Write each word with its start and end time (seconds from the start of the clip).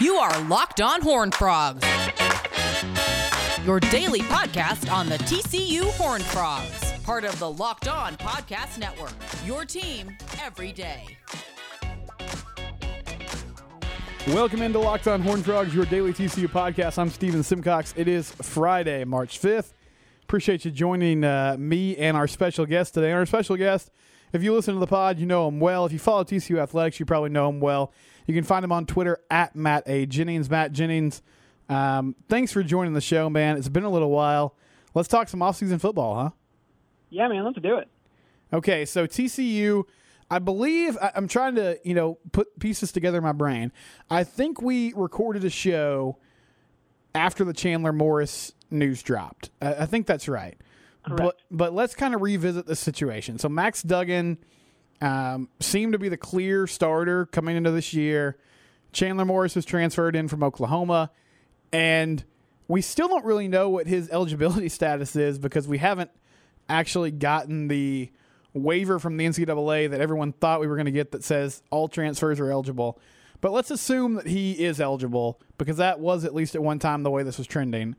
You 0.00 0.16
are 0.16 0.42
Locked 0.44 0.80
On 0.80 1.00
Horn 1.00 1.30
Frogs, 1.30 1.86
your 3.64 3.78
daily 3.80 4.20
podcast 4.20 4.92
on 4.92 5.08
the 5.08 5.16
TCU 5.18 5.84
Horn 5.92 6.20
Frogs, 6.22 6.92
part 7.02 7.24
of 7.24 7.38
the 7.38 7.50
Locked 7.50 7.88
On 7.88 8.16
Podcast 8.16 8.78
Network. 8.78 9.14
Your 9.46 9.64
team 9.64 10.16
every 10.42 10.72
day. 10.72 11.16
Welcome 14.28 14.62
into 14.62 14.78
Locked 14.80 15.08
On 15.08 15.20
Horn 15.20 15.42
Frogs, 15.42 15.74
your 15.74 15.84
daily 15.84 16.12
TCU 16.12 16.46
podcast. 16.48 16.98
I'm 16.98 17.10
Steven 17.10 17.42
Simcox. 17.42 17.94
It 17.96 18.08
is 18.08 18.30
Friday, 18.32 19.04
March 19.04 19.40
5th. 19.40 19.72
Appreciate 20.24 20.64
you 20.64 20.70
joining 20.70 21.24
uh, 21.24 21.56
me 21.58 21.96
and 21.96 22.16
our 22.16 22.26
special 22.28 22.66
guest 22.66 22.94
today. 22.94 23.10
And 23.10 23.18
our 23.18 23.26
special 23.26 23.56
guest, 23.56 23.90
if 24.32 24.42
you 24.42 24.54
listen 24.54 24.74
to 24.74 24.80
the 24.80 24.86
pod, 24.86 25.18
you 25.18 25.26
know 25.26 25.48
him 25.48 25.60
well. 25.60 25.86
If 25.86 25.92
you 25.92 25.98
follow 25.98 26.24
TCU 26.24 26.58
Athletics, 26.58 26.98
you 27.00 27.06
probably 27.06 27.30
know 27.30 27.48
him 27.48 27.60
well. 27.60 27.92
You 28.26 28.34
can 28.34 28.44
find 28.44 28.64
him 28.64 28.72
on 28.72 28.86
Twitter 28.86 29.18
at 29.30 29.56
Matt 29.56 29.84
A. 29.86 30.06
Jennings. 30.06 30.48
Matt 30.48 30.72
Jennings, 30.72 31.22
um, 31.68 32.14
thanks 32.28 32.52
for 32.52 32.62
joining 32.62 32.92
the 32.92 33.00
show, 33.00 33.28
man. 33.28 33.56
It's 33.56 33.68
been 33.68 33.84
a 33.84 33.90
little 33.90 34.10
while. 34.10 34.54
Let's 34.94 35.08
talk 35.08 35.28
some 35.28 35.40
offseason 35.40 35.80
football, 35.80 36.14
huh? 36.14 36.30
Yeah, 37.10 37.28
man, 37.28 37.44
let's 37.44 37.58
do 37.60 37.76
it. 37.76 37.88
Okay, 38.52 38.84
so 38.84 39.06
TCU, 39.06 39.84
I 40.30 40.38
believe 40.38 40.98
I, 41.00 41.12
am 41.14 41.28
trying 41.28 41.54
to 41.56 41.78
you 41.84 41.94
know 41.94 42.18
put 42.32 42.58
pieces 42.58 42.92
together 42.92 43.18
in 43.18 43.24
my 43.24 43.32
brain. 43.32 43.72
I 44.10 44.24
think 44.24 44.60
we 44.60 44.92
recorded 44.94 45.44
a 45.44 45.50
show 45.50 46.18
after 47.14 47.44
the 47.44 47.52
Chandler 47.52 47.92
Morris 47.92 48.52
news 48.70 49.02
dropped. 49.02 49.50
I, 49.60 49.74
I 49.74 49.86
think 49.86 50.06
that's 50.06 50.28
right. 50.28 50.56
Correct. 51.04 51.18
But 51.22 51.40
but 51.50 51.72
let's 51.72 51.94
kind 51.94 52.14
of 52.14 52.22
revisit 52.22 52.66
the 52.66 52.76
situation. 52.76 53.38
So 53.38 53.48
Max 53.48 53.82
Duggan 53.82 54.38
um, 55.02 55.48
seemed 55.58 55.92
to 55.92 55.98
be 55.98 56.08
the 56.08 56.16
clear 56.16 56.66
starter 56.66 57.26
coming 57.26 57.56
into 57.56 57.72
this 57.72 57.92
year. 57.92 58.38
Chandler 58.92 59.24
Morris 59.24 59.56
was 59.56 59.64
transferred 59.64 60.14
in 60.14 60.28
from 60.28 60.44
Oklahoma, 60.44 61.10
and 61.72 62.24
we 62.68 62.80
still 62.82 63.08
don't 63.08 63.24
really 63.24 63.48
know 63.48 63.68
what 63.68 63.88
his 63.88 64.08
eligibility 64.10 64.68
status 64.70 65.16
is 65.16 65.38
because 65.38 65.66
we 65.66 65.78
haven't 65.78 66.10
actually 66.68 67.10
gotten 67.10 67.66
the 67.66 68.10
waiver 68.54 68.98
from 69.00 69.16
the 69.16 69.26
NCAA 69.26 69.90
that 69.90 70.00
everyone 70.00 70.32
thought 70.32 70.60
we 70.60 70.68
were 70.68 70.76
going 70.76 70.86
to 70.86 70.92
get 70.92 71.10
that 71.10 71.24
says 71.24 71.62
all 71.70 71.88
transfers 71.88 72.38
are 72.38 72.50
eligible. 72.50 73.00
But 73.40 73.50
let's 73.50 73.72
assume 73.72 74.14
that 74.14 74.28
he 74.28 74.52
is 74.52 74.80
eligible 74.80 75.40
because 75.58 75.78
that 75.78 75.98
was 75.98 76.24
at 76.24 76.32
least 76.32 76.54
at 76.54 76.62
one 76.62 76.78
time 76.78 77.02
the 77.02 77.10
way 77.10 77.24
this 77.24 77.38
was 77.38 77.48
trending. 77.48 77.96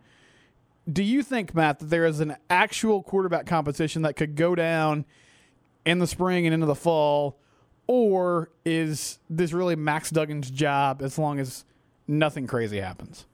Do 0.92 1.04
you 1.04 1.22
think, 1.22 1.54
Matt, 1.54 1.80
that 1.80 1.90
there 1.90 2.06
is 2.06 2.22
an 2.22 2.38
actual 2.50 3.04
quarterback 3.04 3.46
competition 3.46 4.04
that 4.04 4.16
could 4.16 4.36
go 4.36 4.56
down 4.56 5.06
in 5.86 6.00
the 6.00 6.08
spring 6.08 6.46
and 6.46 6.54
into 6.54 6.66
the 6.66 6.76
fall, 6.76 7.40
or 7.88 8.50
is 8.66 9.20
this 9.30 9.54
really 9.54 9.76
Max 9.76 10.12
Duggan's 10.12 10.50
job 10.50 11.02
as 11.02 11.18
long 11.18 11.40
as 11.40 11.66
nothing 12.08 12.48
crazy 12.48 12.80
happens? 12.80 13.26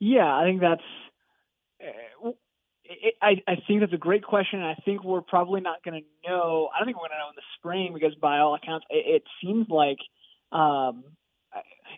Yeah, 0.00 0.34
I 0.34 0.44
think 0.44 0.60
that's. 0.60 0.82
It, 2.84 3.14
I 3.20 3.42
I 3.46 3.56
think 3.66 3.80
that's 3.80 3.92
a 3.92 3.98
great 3.98 4.24
question. 4.24 4.60
I 4.62 4.74
think 4.84 5.04
we're 5.04 5.20
probably 5.20 5.60
not 5.60 5.82
going 5.84 6.02
to 6.02 6.28
know. 6.28 6.68
I 6.74 6.78
don't 6.78 6.86
think 6.86 6.96
we're 6.96 7.08
going 7.08 7.10
to 7.10 7.18
know 7.18 7.30
in 7.30 7.36
the 7.36 7.42
spring 7.58 7.90
because, 7.92 8.14
by 8.14 8.38
all 8.38 8.54
accounts, 8.54 8.86
it, 8.88 9.16
it 9.16 9.22
seems 9.42 9.66
like 9.68 9.98
um, 10.52 11.04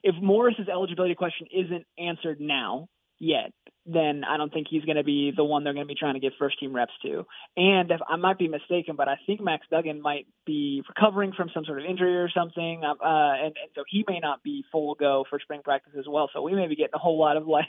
if 0.02 0.14
Morris's 0.20 0.68
eligibility 0.68 1.14
question 1.14 1.46
isn't 1.52 1.86
answered 1.98 2.40
now 2.40 2.88
yet, 3.18 3.52
then 3.92 4.22
I 4.24 4.36
don't 4.36 4.52
think 4.52 4.66
he's 4.70 4.84
going 4.84 4.96
to 4.96 5.04
be 5.04 5.32
the 5.34 5.44
one 5.44 5.64
they're 5.64 5.74
going 5.74 5.86
to 5.86 5.92
be 5.92 5.98
trying 5.98 6.14
to 6.14 6.20
give 6.20 6.32
first 6.38 6.58
team 6.60 6.74
reps 6.74 6.92
to. 7.02 7.26
And 7.56 7.90
if 7.90 8.00
I 8.08 8.16
might 8.16 8.38
be 8.38 8.48
mistaken, 8.48 8.94
but 8.96 9.08
I 9.08 9.16
think 9.26 9.40
Max 9.40 9.66
Duggan 9.70 10.00
might 10.00 10.26
be 10.46 10.82
recovering 10.88 11.32
from 11.32 11.50
some 11.54 11.64
sort 11.64 11.80
of 11.80 11.84
injury 11.84 12.16
or 12.16 12.30
something, 12.30 12.82
uh, 12.84 12.94
and, 13.02 13.54
and 13.56 13.70
so 13.74 13.82
he 13.88 14.04
may 14.06 14.20
not 14.20 14.42
be 14.42 14.64
full 14.70 14.94
go 14.94 15.24
for 15.28 15.38
spring 15.40 15.62
practice 15.64 15.92
as 15.98 16.06
well. 16.08 16.30
So 16.32 16.42
we 16.42 16.54
may 16.54 16.66
be 16.66 16.76
getting 16.76 16.94
a 16.94 16.98
whole 16.98 17.18
lot 17.18 17.36
of 17.36 17.46
like 17.50 17.66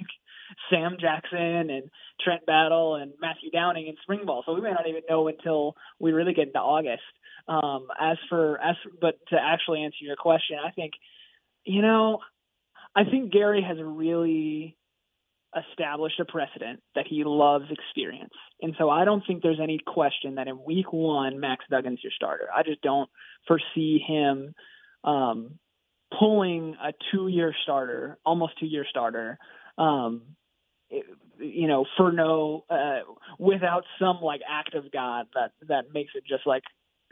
Sam 0.69 0.97
Jackson 0.99 1.69
and 1.69 1.89
Trent 2.21 2.45
Battle 2.45 2.95
and 2.95 3.13
Matthew 3.19 3.49
Downing 3.51 3.87
in 3.87 3.95
spring 4.03 4.25
ball. 4.25 4.43
So 4.45 4.53
we 4.53 4.61
may 4.61 4.71
not 4.71 4.87
even 4.87 5.01
know 5.09 5.27
until 5.27 5.75
we 5.99 6.11
really 6.11 6.33
get 6.33 6.47
into 6.47 6.59
August. 6.59 7.03
Um, 7.47 7.87
as 7.99 8.17
for 8.29 8.61
as 8.61 8.75
but 9.01 9.15
to 9.29 9.37
actually 9.41 9.83
answer 9.83 9.97
your 10.01 10.15
question, 10.15 10.57
I 10.63 10.69
think 10.71 10.93
you 11.63 11.81
know 11.81 12.19
I 12.95 13.03
think 13.05 13.31
Gary 13.31 13.63
has 13.67 13.77
really 13.81 14.77
established 15.69 16.19
a 16.19 16.25
precedent 16.25 16.81
that 16.95 17.05
he 17.07 17.23
loves 17.25 17.65
experience. 17.69 18.33
And 18.61 18.75
so 18.77 18.89
I 18.89 19.05
don't 19.05 19.23
think 19.25 19.43
there's 19.43 19.59
any 19.61 19.79
question 19.85 20.35
that 20.35 20.47
in 20.47 20.63
week 20.63 20.93
one, 20.93 21.39
Max 21.39 21.65
Duggan's 21.69 21.99
your 22.03 22.13
starter. 22.15 22.47
I 22.55 22.63
just 22.63 22.81
don't 22.81 23.09
foresee 23.47 23.99
him 24.05 24.53
um, 25.03 25.59
pulling 26.17 26.75
a 26.81 26.93
two 27.11 27.27
year 27.27 27.53
starter, 27.63 28.17
almost 28.25 28.59
two 28.59 28.65
year 28.65 28.85
starter, 28.89 29.37
um, 29.77 30.21
you 31.39 31.67
know, 31.67 31.85
for 31.97 32.11
no, 32.11 32.65
uh, 32.69 32.99
without 33.39 33.83
some 33.99 34.19
like 34.21 34.41
act 34.49 34.75
of 34.75 34.91
God 34.91 35.27
that, 35.33 35.51
that 35.67 35.93
makes 35.93 36.11
it 36.15 36.23
just 36.27 36.45
like 36.45 36.63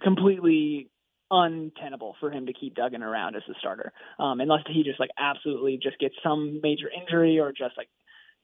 completely 0.02 0.90
untenable 1.32 2.16
for 2.20 2.32
him 2.32 2.48
to 2.48 2.54
keep 2.54 2.76
Duggan 2.76 3.04
around 3.04 3.36
as 3.36 3.44
a 3.50 3.54
starter, 3.60 3.92
um, 4.18 4.40
unless 4.40 4.64
he 4.68 4.84
just 4.84 5.00
like 5.00 5.12
absolutely 5.18 5.80
just 5.82 6.00
gets 6.00 6.16
some 6.24 6.60
major 6.62 6.90
injury 6.90 7.40
or 7.40 7.52
just 7.52 7.78
like 7.78 7.90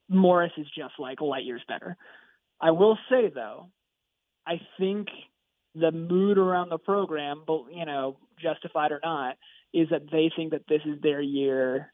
Morris 0.09 0.51
is 0.57 0.67
just 0.77 0.93
like 0.99 1.21
light 1.21 1.45
years 1.45 1.63
better. 1.67 1.97
I 2.61 2.71
will 2.71 2.97
say 3.09 3.31
though, 3.33 3.67
I 4.47 4.61
think 4.79 5.07
the 5.73 5.91
mood 5.91 6.37
around 6.37 6.69
the 6.69 6.77
program, 6.77 7.43
but 7.45 7.65
you 7.71 7.85
know, 7.85 8.17
justified 8.41 8.91
or 8.91 8.99
not, 9.03 9.37
is 9.73 9.89
that 9.89 10.09
they 10.11 10.31
think 10.35 10.51
that 10.51 10.67
this 10.69 10.81
is 10.85 11.01
their 11.01 11.21
year 11.21 11.91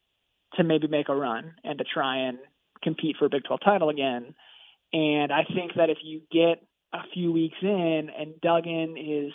to 0.55 0.63
maybe 0.63 0.87
make 0.87 1.09
a 1.09 1.15
run 1.15 1.53
and 1.63 1.77
to 1.79 1.83
try 1.83 2.27
and 2.27 2.37
compete 2.83 3.15
for 3.17 3.25
a 3.25 3.29
Big 3.29 3.43
12 3.43 3.61
title 3.63 3.89
again. 3.89 4.35
And 4.93 5.31
I 5.31 5.43
think 5.43 5.73
that 5.77 5.89
if 5.89 5.99
you 6.03 6.21
get 6.31 6.63
a 6.93 6.99
few 7.13 7.31
weeks 7.31 7.57
in 7.61 8.09
and 8.17 8.39
Duggan 8.41 8.97
is 8.97 9.31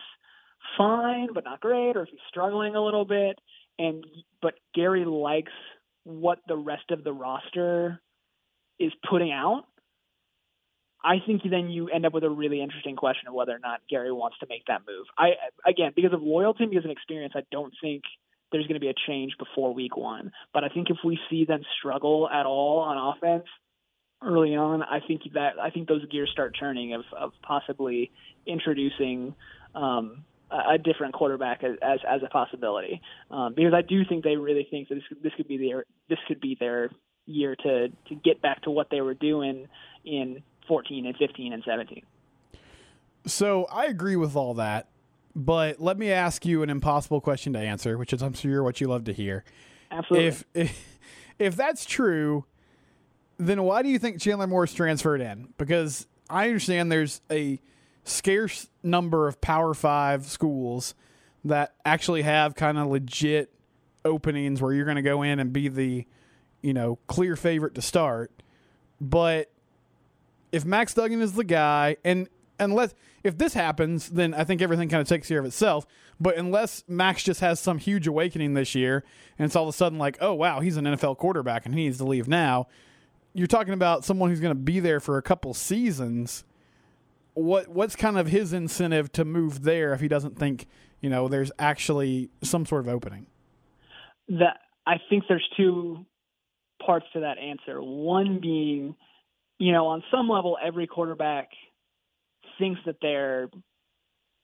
fine 0.76 1.28
but 1.32 1.44
not 1.44 1.60
great, 1.60 1.96
or 1.96 2.02
if 2.02 2.10
he's 2.10 2.20
struggling 2.28 2.74
a 2.74 2.84
little 2.84 3.04
bit, 3.04 3.38
and 3.78 4.04
but 4.42 4.54
Gary 4.74 5.04
likes 5.04 5.52
what 6.04 6.38
the 6.46 6.56
rest 6.56 6.90
of 6.90 7.02
the 7.04 7.12
roster 7.12 8.00
is 8.78 8.92
putting 9.08 9.32
out, 9.32 9.64
I 11.02 11.16
think 11.24 11.42
then 11.48 11.70
you 11.70 11.88
end 11.88 12.04
up 12.04 12.12
with 12.12 12.24
a 12.24 12.30
really 12.30 12.60
interesting 12.60 12.96
question 12.96 13.28
of 13.28 13.34
whether 13.34 13.52
or 13.52 13.58
not 13.58 13.80
Gary 13.88 14.12
wants 14.12 14.38
to 14.40 14.46
make 14.48 14.64
that 14.66 14.82
move. 14.86 15.06
I 15.16 15.34
again, 15.68 15.92
because 15.94 16.12
of 16.12 16.22
loyalty, 16.22 16.66
because 16.66 16.84
of 16.84 16.90
experience, 16.90 17.34
I 17.36 17.42
don't 17.52 17.72
think 17.80 18.02
there's 18.50 18.66
going 18.66 18.74
to 18.74 18.80
be 18.80 18.88
a 18.88 18.94
change 19.06 19.32
before 19.38 19.72
week 19.74 19.96
one. 19.96 20.32
But 20.52 20.64
I 20.64 20.68
think 20.68 20.90
if 20.90 20.98
we 21.04 21.18
see 21.30 21.44
them 21.44 21.60
struggle 21.78 22.28
at 22.28 22.46
all 22.46 22.78
on 22.80 23.14
offense 23.16 23.44
early 24.22 24.56
on, 24.56 24.82
I 24.82 25.00
think 25.06 25.22
that 25.34 25.60
I 25.60 25.70
think 25.70 25.88
those 25.88 26.04
gears 26.06 26.30
start 26.32 26.56
turning 26.58 26.94
of 26.94 27.02
of 27.16 27.32
possibly 27.42 28.10
introducing 28.46 29.34
um, 29.74 30.24
a 30.50 30.78
different 30.78 31.14
quarterback 31.14 31.62
as 31.62 31.76
as, 31.82 32.00
as 32.08 32.20
a 32.24 32.28
possibility. 32.28 33.00
Um, 33.30 33.54
because 33.54 33.74
I 33.74 33.82
do 33.82 34.04
think 34.08 34.24
they 34.24 34.36
really 34.36 34.66
think 34.70 34.88
that 34.88 34.96
this 34.96 35.04
this 35.22 35.32
could 35.36 35.48
be 35.48 35.58
their 35.58 35.84
this 36.08 36.18
could 36.26 36.40
be 36.40 36.56
their 36.58 36.90
year 37.26 37.56
to 37.56 37.88
to 37.88 38.14
get 38.14 38.40
back 38.40 38.62
to 38.62 38.70
what 38.70 38.88
they 38.90 39.00
were 39.00 39.14
doing 39.14 39.68
in 40.04 40.42
14 40.68 41.06
and 41.06 41.16
15 41.16 41.52
and 41.52 41.62
17. 41.64 42.02
So 43.26 43.64
I 43.64 43.86
agree 43.86 44.16
with 44.16 44.36
all 44.36 44.54
that, 44.54 44.88
but 45.34 45.80
let 45.80 45.98
me 45.98 46.12
ask 46.12 46.46
you 46.46 46.62
an 46.62 46.70
impossible 46.70 47.20
question 47.20 47.52
to 47.54 47.58
answer, 47.58 47.98
which 47.98 48.12
is 48.12 48.22
I'm 48.22 48.34
sure 48.34 48.62
what 48.62 48.80
you 48.80 48.86
love 48.86 49.04
to 49.04 49.12
hear. 49.12 49.44
Absolutely. 49.90 50.28
If 50.28 50.44
if, 50.54 50.98
if 51.38 51.56
that's 51.56 51.84
true, 51.84 52.44
then 53.38 53.62
why 53.62 53.82
do 53.82 53.88
you 53.88 53.98
think 53.98 54.20
Chandler 54.20 54.46
Morris 54.46 54.72
transferred 54.72 55.20
in? 55.20 55.52
Because 55.58 56.06
I 56.30 56.46
understand 56.46 56.90
there's 56.90 57.20
a 57.30 57.60
scarce 58.04 58.68
number 58.82 59.26
of 59.26 59.40
Power 59.40 59.74
Five 59.74 60.26
schools 60.26 60.94
that 61.44 61.74
actually 61.84 62.22
have 62.22 62.54
kind 62.54 62.78
of 62.78 62.88
legit 62.88 63.52
openings 64.04 64.62
where 64.62 64.72
you're 64.72 64.84
going 64.84 64.96
to 64.96 65.02
go 65.02 65.22
in 65.22 65.38
and 65.38 65.52
be 65.52 65.68
the 65.68 66.06
you 66.66 66.74
know, 66.74 66.98
clear 67.06 67.36
favorite 67.36 67.76
to 67.76 67.80
start. 67.80 68.32
But 69.00 69.52
if 70.50 70.64
Max 70.64 70.94
Duggan 70.94 71.22
is 71.22 71.34
the 71.34 71.44
guy, 71.44 71.96
and 72.04 72.28
unless 72.58 72.92
if 73.22 73.38
this 73.38 73.54
happens, 73.54 74.10
then 74.10 74.34
I 74.34 74.42
think 74.42 74.60
everything 74.60 74.88
kind 74.88 75.00
of 75.00 75.06
takes 75.06 75.28
care 75.28 75.38
of 75.38 75.44
itself. 75.44 75.86
But 76.18 76.36
unless 76.36 76.82
Max 76.88 77.22
just 77.22 77.40
has 77.40 77.60
some 77.60 77.78
huge 77.78 78.08
awakening 78.08 78.54
this 78.54 78.74
year, 78.74 79.04
and 79.38 79.46
it's 79.46 79.54
all 79.54 79.62
of 79.62 79.68
a 79.68 79.72
sudden 79.72 79.96
like, 79.96 80.18
oh 80.20 80.34
wow, 80.34 80.58
he's 80.58 80.76
an 80.76 80.86
NFL 80.86 81.18
quarterback 81.18 81.66
and 81.66 81.74
he 81.74 81.84
needs 81.84 81.98
to 81.98 82.04
leave 82.04 82.26
now. 82.26 82.66
You're 83.32 83.46
talking 83.46 83.74
about 83.74 84.04
someone 84.04 84.30
who's 84.30 84.40
going 84.40 84.50
to 84.50 84.60
be 84.60 84.80
there 84.80 84.98
for 84.98 85.18
a 85.18 85.22
couple 85.22 85.54
seasons. 85.54 86.42
What 87.34 87.68
what's 87.68 87.94
kind 87.94 88.18
of 88.18 88.26
his 88.26 88.52
incentive 88.52 89.12
to 89.12 89.24
move 89.24 89.62
there 89.62 89.92
if 89.92 90.00
he 90.00 90.08
doesn't 90.08 90.36
think 90.36 90.66
you 91.00 91.10
know 91.10 91.28
there's 91.28 91.52
actually 91.60 92.30
some 92.42 92.66
sort 92.66 92.88
of 92.88 92.88
opening? 92.88 93.28
That 94.28 94.58
I 94.84 94.96
think 95.08 95.24
there's 95.28 95.48
two 95.56 96.06
parts 96.84 97.06
to 97.12 97.20
that 97.20 97.38
answer. 97.38 97.80
One 97.82 98.40
being, 98.40 98.96
you 99.58 99.72
know, 99.72 99.86
on 99.88 100.02
some 100.10 100.28
level, 100.28 100.56
every 100.64 100.86
quarterback 100.86 101.48
thinks 102.58 102.80
that 102.86 102.96
they're 103.02 103.48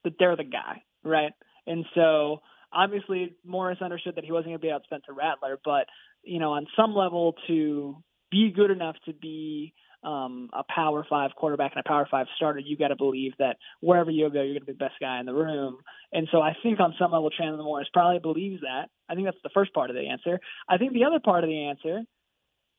that 0.05 0.15
they're 0.19 0.37
the 0.37 0.45
guy, 0.45 0.83
right? 1.05 1.33
And 1.67 1.85
so 1.95 2.43
obviously 2.73 3.37
Morris 3.45 3.79
understood 3.81 4.17
that 4.17 4.25
he 4.25 4.33
wasn't 4.33 4.47
going 4.47 4.59
to 4.59 4.67
be 4.67 4.69
outspent 4.69 5.05
to 5.05 5.13
Rattler, 5.13 5.59
but 5.65 5.87
you 6.23 6.39
know, 6.39 6.53
on 6.53 6.67
some 6.77 6.95
level, 6.95 7.35
to 7.49 7.97
be 8.31 8.53
good 8.55 8.71
enough 8.71 8.97
to 9.07 9.13
be 9.13 9.75
um, 10.05 10.51
a 10.53 10.63
Power 10.69 11.07
Five 11.09 11.31
quarterback 11.37 11.73
and 11.75 11.85
a 11.85 11.89
Power 11.89 12.09
Five 12.11 12.27
starter, 12.37 12.59
you 12.59 12.77
got 12.77 12.89
to 12.89 12.97
believe 12.97 13.33
that 13.39 13.57
wherever 13.81 14.11
you 14.11 14.29
go, 14.31 14.43
you're 14.43 14.55
going 14.55 14.61
to 14.61 14.67
be 14.67 14.73
the 14.73 14.79
best 14.79 14.95
guy 15.01 15.21
in 15.21 15.27
the 15.27 15.35
room. 15.35 15.79
And 16.13 16.29
so 16.33 16.41
I 16.41 16.57
think 16.63 16.81
on 16.81 16.95
some 16.99 17.13
level, 17.13 17.31
Chandler 17.31 17.63
Morris 17.63 17.89
probably 17.93 18.19
believes 18.19 18.63
that. 18.63 18.87
I 19.09 19.15
think 19.15 19.27
that's 19.27 19.37
the 19.45 19.51
first 19.55 19.73
part 19.75 19.91
of 19.91 19.97
the 19.97 20.09
answer. 20.09 20.41
I 20.69 20.79
think 20.79 20.93
the 20.93 21.05
other 21.05 21.21
part 21.21 21.45
of 21.45 21.51
the 21.51 21.67
answer 21.67 22.01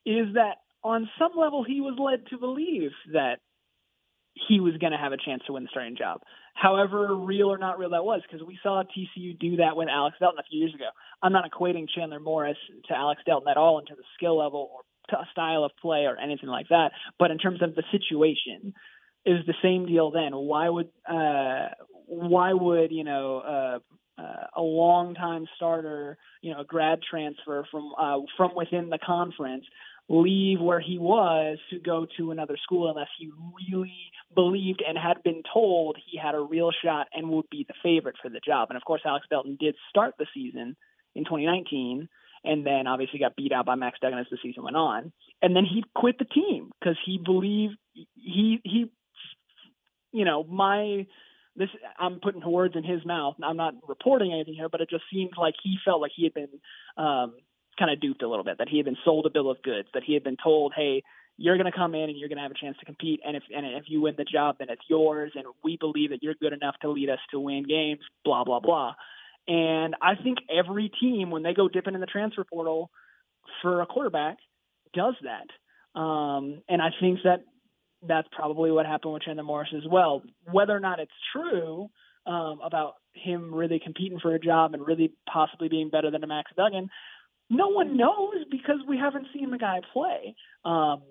is 0.06 0.34
that 0.36 0.58
on 0.84 1.10
some 1.18 1.32
level, 1.38 1.64
he 1.64 1.82
was 1.82 1.98
led 1.98 2.28
to 2.30 2.38
believe 2.38 2.92
that 3.14 3.40
he 4.48 4.60
was 4.60 4.76
going 4.78 4.92
to 4.92 4.98
have 4.98 5.12
a 5.12 5.18
chance 5.18 5.44
to 5.46 5.54
win 5.54 5.64
the 5.64 5.70
starting 5.70 5.96
job. 5.96 6.22
However 6.56 7.16
real 7.16 7.48
or 7.48 7.58
not 7.58 7.80
real 7.80 7.92
that 7.92 8.04
was, 8.04 8.22
because 8.30 8.46
we 8.46 8.60
saw 8.62 8.84
TCU 8.84 9.38
do 9.40 9.58
that 9.58 9.76
with 9.76 9.88
Alex 9.90 10.18
Delton 10.20 10.40
a 10.40 10.44
few 10.44 10.60
years 10.60 10.74
ago. 10.74 10.90
I'm 11.22 11.32
not 11.32 11.50
equating 11.50 11.88
Chandler 11.94 12.20
Morris 12.20 12.58
to 12.88 12.96
Alex 12.96 13.22
Delton 13.26 13.48
at 13.48 13.58
all 13.58 13.80
in 13.80 13.86
terms 13.86 14.00
of 14.00 14.06
skill 14.16 14.38
level 14.38 14.70
or 14.74 14.82
style 15.32 15.64
of 15.64 15.72
play 15.82 16.06
or 16.06 16.18
anything 16.18 16.50
like 16.50 16.68
that. 16.70 16.92
But 17.20 17.32
in 17.32 17.38
terms 17.38 17.62
of 17.62 17.76
the 17.76 17.84
situation, 17.92 18.74
is 19.26 19.46
the 19.46 19.54
same 19.62 19.86
deal 19.86 20.12
then. 20.12 20.32
Why 20.34 20.70
would 20.70 20.90
uh, 21.10 21.70
why 22.08 22.54
would 22.54 22.92
you 22.92 23.04
know 23.04 23.38
uh, 23.38 24.22
uh, 24.22 24.48
a 24.58 24.62
long 24.62 25.16
time 25.16 25.48
starter, 25.56 26.18
you 26.42 26.54
know, 26.54 26.62
a 26.62 26.66
grad 26.66 27.00
transfer 27.10 27.66
from 27.72 27.94
uh, 27.98 28.20
from 28.38 28.52
within 28.56 28.90
the 28.90 29.00
conference 29.00 29.66
leave 30.10 30.60
where 30.60 30.80
he 30.80 30.98
was 30.98 31.58
to 31.70 31.80
go 31.80 32.06
to 32.18 32.32
another 32.32 32.58
school 32.62 32.90
unless 32.90 33.08
he 33.18 33.32
really 33.70 34.12
believed 34.36 34.84
and 34.86 34.98
had 34.98 35.24
been 35.24 35.42
told 35.54 35.98
he 36.12 36.18
had 36.18 36.36
a 36.36 36.40
real 36.40 36.72
shot 36.84 37.08
and 37.14 37.30
would 37.30 37.50
be 37.50 37.66
the 37.68 37.74
favorite 37.82 38.16
for 38.22 38.30
the 38.30 38.42
job. 38.46 38.70
And 38.70 38.78
of 38.78 38.84
course, 38.84 39.02
Alex 39.06 39.26
Delton 39.30 39.58
did 39.60 39.76
start 39.90 40.16
the 40.20 40.28
season 40.34 40.76
in 41.16 41.24
2019 41.24 42.10
and 42.44 42.66
then 42.66 42.88
obviously 42.88 43.20
got 43.20 43.36
beat 43.36 43.54
out 43.54 43.66
by 43.66 43.76
Max 43.76 43.98
Duggan 44.02 44.20
as 44.20 44.26
the 44.30 44.38
season 44.44 44.64
went 44.64 44.76
on. 44.76 45.14
And 45.42 45.56
then 45.56 45.66
he 45.66 45.84
quit 45.96 46.20
the 46.20 46.26
team 46.26 46.72
because 46.80 46.98
he 47.06 47.18
believed 47.24 47.78
he 48.16 48.60
he 48.64 48.92
you 50.12 50.26
know 50.26 50.44
my 50.44 51.06
this 51.56 51.70
I'm 51.98 52.20
putting 52.20 52.42
words 52.50 52.76
in 52.76 52.84
his 52.84 53.06
mouth. 53.06 53.36
I'm 53.42 53.58
not 53.58 53.76
reporting 53.88 54.34
anything 54.34 54.56
here, 54.56 54.70
but 54.70 54.82
it 54.82 54.90
just 54.90 55.04
seemed 55.12 55.34
like 55.38 55.56
he 55.64 55.78
felt 55.86 56.02
like 56.02 56.12
he 56.16 56.24
had 56.24 56.34
been 56.34 56.50
um, 56.98 57.36
kind 57.78 57.92
of 57.92 58.00
duped 58.00 58.24
a 58.24 58.28
little 58.28 58.44
bit. 58.44 58.58
That 58.58 58.70
he 58.70 58.78
had 58.78 58.86
been 58.86 58.98
sold 59.04 59.26
a 59.26 59.30
bill 59.30 59.50
of 59.50 59.62
goods. 59.62 59.88
That 59.94 60.04
he 60.04 60.14
had 60.14 60.24
been 60.24 60.38
told, 60.42 60.74
"Hey, 60.76 61.04
you're 61.38 61.58
going 61.58 61.72
to 61.72 61.78
come 61.78 61.96
in 61.96 62.10
and 62.10 62.18
you're 62.18 62.30
going 62.30 62.38
to 62.38 62.44
have 62.44 62.52
a 62.52 62.60
chance 62.60 62.78
to 62.80 62.86
compete, 62.86 63.22
and 63.26 63.36
if 63.36 63.44
and 63.56 63.66
if 63.66 63.86
you 63.88 64.02
win 64.02 64.16
the 64.18 64.26
job, 64.26 64.58
then 64.60 64.70
it's 64.70 64.84
yours, 64.90 65.32
and 65.36 65.46
we 65.64 65.78
believe 65.78 66.12
that 66.12 66.22
you're 66.22 66.36
good 66.36 66.54
enough 66.54 66.76
to 66.82 66.90
lead 66.90 67.10
us 67.10 67.20
to 67.32 67.40
win 67.40 67.64
games." 67.68 68.02
Blah 68.24 68.44
blah 68.44 68.60
blah. 68.60 68.94
And 69.48 69.96
I 70.02 70.16
think 70.16 70.38
every 70.50 70.90
team, 71.02 71.30
when 71.30 71.44
they 71.44 71.54
go 71.54 71.68
dipping 71.68 71.96
in 71.96 72.00
the 72.00 72.08
transfer 72.08 72.46
portal 72.46 72.90
for 73.62 73.82
a 73.82 73.86
quarterback, 73.86 74.38
does 74.94 75.16
that. 75.24 76.00
Um, 76.00 76.62
and 76.70 76.82
I 76.82 76.90
think 77.00 77.20
that 77.24 77.44
that's 78.08 78.28
probably 78.32 78.72
what 78.72 78.86
happened 78.86 79.14
with 79.14 79.24
Chandler 79.24 79.44
Morris 79.44 79.74
as 79.76 79.84
well. 79.90 80.24
Whether 80.50 80.76
or 80.76 80.80
not 80.80 81.00
it's 81.00 81.12
true 81.34 81.90
um, 82.26 82.60
about 82.64 82.96
him 83.14 83.54
really 83.54 83.80
competing 83.84 84.20
for 84.20 84.34
a 84.34 84.40
job 84.40 84.74
and 84.74 84.86
really 84.86 85.14
possibly 85.32 85.70
being 85.70 85.90
better 85.90 86.10
than 86.10 86.24
a 86.24 86.28
Max 86.28 86.52
Duggan, 86.56 86.90
no 87.50 87.70
one 87.70 87.98
knows 87.98 88.46
because 88.50 88.78
we 88.88 88.98
haven't 88.98 89.28
seen 89.34 89.52
the 89.52 89.58
guy 89.58 89.82
play 89.92 90.36
um, 90.66 91.04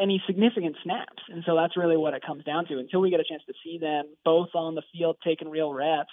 any 0.00 0.22
significant 0.26 0.76
snaps. 0.82 1.22
And 1.28 1.42
so 1.46 1.56
that's 1.56 1.76
really 1.76 1.96
what 1.96 2.14
it 2.14 2.22
comes 2.26 2.44
down 2.44 2.66
to. 2.66 2.78
Until 2.78 3.00
we 3.00 3.10
get 3.10 3.20
a 3.20 3.24
chance 3.28 3.42
to 3.46 3.54
see 3.64 3.78
them 3.78 4.04
both 4.24 4.50
on 4.54 4.74
the 4.74 4.82
field 4.92 5.16
taking 5.24 5.48
real 5.48 5.72
reps, 5.72 6.12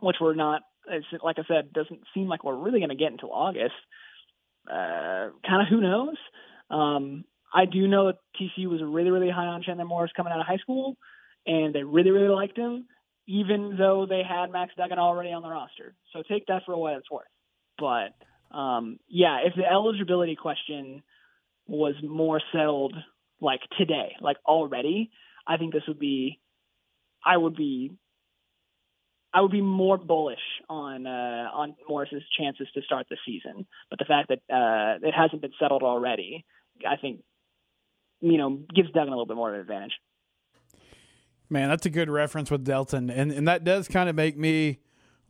which 0.00 0.16
we're 0.20 0.34
not 0.34 0.62
like 1.22 1.36
I 1.38 1.42
said, 1.46 1.72
doesn't 1.72 2.00
seem 2.14 2.28
like 2.28 2.44
we're 2.44 2.56
really 2.56 2.80
going 2.80 2.90
to 2.90 2.96
get 2.96 3.12
until 3.12 3.32
August. 3.32 3.74
Uh, 4.68 5.30
kind 5.46 5.62
of 5.62 5.68
who 5.68 5.80
knows? 5.80 6.16
Um, 6.70 7.24
I 7.52 7.64
do 7.64 7.86
know 7.88 8.06
that 8.06 8.18
TCU 8.40 8.68
was 8.68 8.80
really, 8.82 9.10
really 9.10 9.30
high 9.30 9.46
on 9.46 9.62
Chandler 9.62 9.84
Morris 9.84 10.12
coming 10.16 10.32
out 10.32 10.40
of 10.40 10.46
high 10.46 10.58
school, 10.58 10.96
and 11.46 11.74
they 11.74 11.82
really, 11.82 12.10
really 12.10 12.28
liked 12.28 12.56
him, 12.56 12.86
even 13.26 13.76
though 13.78 14.06
they 14.08 14.22
had 14.28 14.52
Max 14.52 14.72
Duggan 14.76 14.98
already 14.98 15.32
on 15.32 15.42
the 15.42 15.48
roster. 15.48 15.94
So 16.12 16.22
take 16.28 16.46
that 16.46 16.62
for 16.64 16.76
what 16.76 16.94
it's 16.94 17.10
worth. 17.10 17.26
But 17.78 18.14
um, 18.50 18.98
yeah, 19.08 19.38
if 19.44 19.54
the 19.54 19.64
eligibility 19.64 20.36
question 20.36 21.02
was 21.66 21.94
more 22.02 22.40
settled 22.52 22.94
like 23.40 23.60
today, 23.78 24.16
like 24.20 24.36
already, 24.44 25.10
I 25.46 25.56
think 25.56 25.72
this 25.72 25.82
would 25.88 25.98
be, 25.98 26.40
I 27.24 27.36
would 27.36 27.56
be 27.56 27.92
I 29.32 29.40
would 29.42 29.52
be 29.52 29.60
more 29.60 29.96
bullish 29.96 30.40
on 30.68 31.06
uh, 31.06 31.48
on 31.52 31.76
Morris's 31.88 32.22
chances 32.38 32.66
to 32.74 32.82
start 32.82 33.06
the 33.08 33.16
season. 33.24 33.66
But 33.88 33.98
the 33.98 34.04
fact 34.04 34.28
that 34.28 34.38
uh, 34.52 35.06
it 35.06 35.14
hasn't 35.14 35.40
been 35.40 35.52
settled 35.60 35.82
already, 35.82 36.44
I 36.88 36.96
think, 36.96 37.22
you 38.20 38.38
know, 38.38 38.60
gives 38.74 38.90
Duggan 38.90 39.08
a 39.08 39.16
little 39.16 39.26
bit 39.26 39.36
more 39.36 39.50
of 39.50 39.54
an 39.54 39.60
advantage. 39.60 39.92
Man, 41.48 41.68
that's 41.68 41.86
a 41.86 41.90
good 41.90 42.10
reference 42.10 42.50
with 42.50 42.64
Delton, 42.64 43.10
and 43.10 43.30
and 43.30 43.46
that 43.46 43.62
does 43.62 43.86
kind 43.86 44.08
of 44.08 44.16
make 44.16 44.36
me 44.36 44.78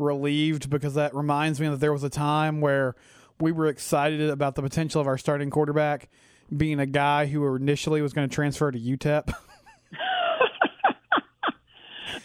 relieved 0.00 0.70
because 0.70 0.94
that 0.94 1.14
reminds 1.14 1.60
me 1.60 1.68
that 1.68 1.80
there 1.80 1.92
was 1.92 2.02
a 2.02 2.10
time 2.10 2.60
where 2.60 2.96
we 3.38 3.52
were 3.52 3.66
excited 3.66 4.28
about 4.28 4.54
the 4.54 4.62
potential 4.62 5.00
of 5.00 5.06
our 5.06 5.18
starting 5.18 5.50
quarterback 5.50 6.08
being 6.54 6.80
a 6.80 6.86
guy 6.86 7.26
who 7.26 7.54
initially 7.54 8.02
was 8.02 8.12
going 8.12 8.28
to 8.28 8.34
transfer 8.34 8.70
to 8.70 8.78
UTEP. 8.78 9.26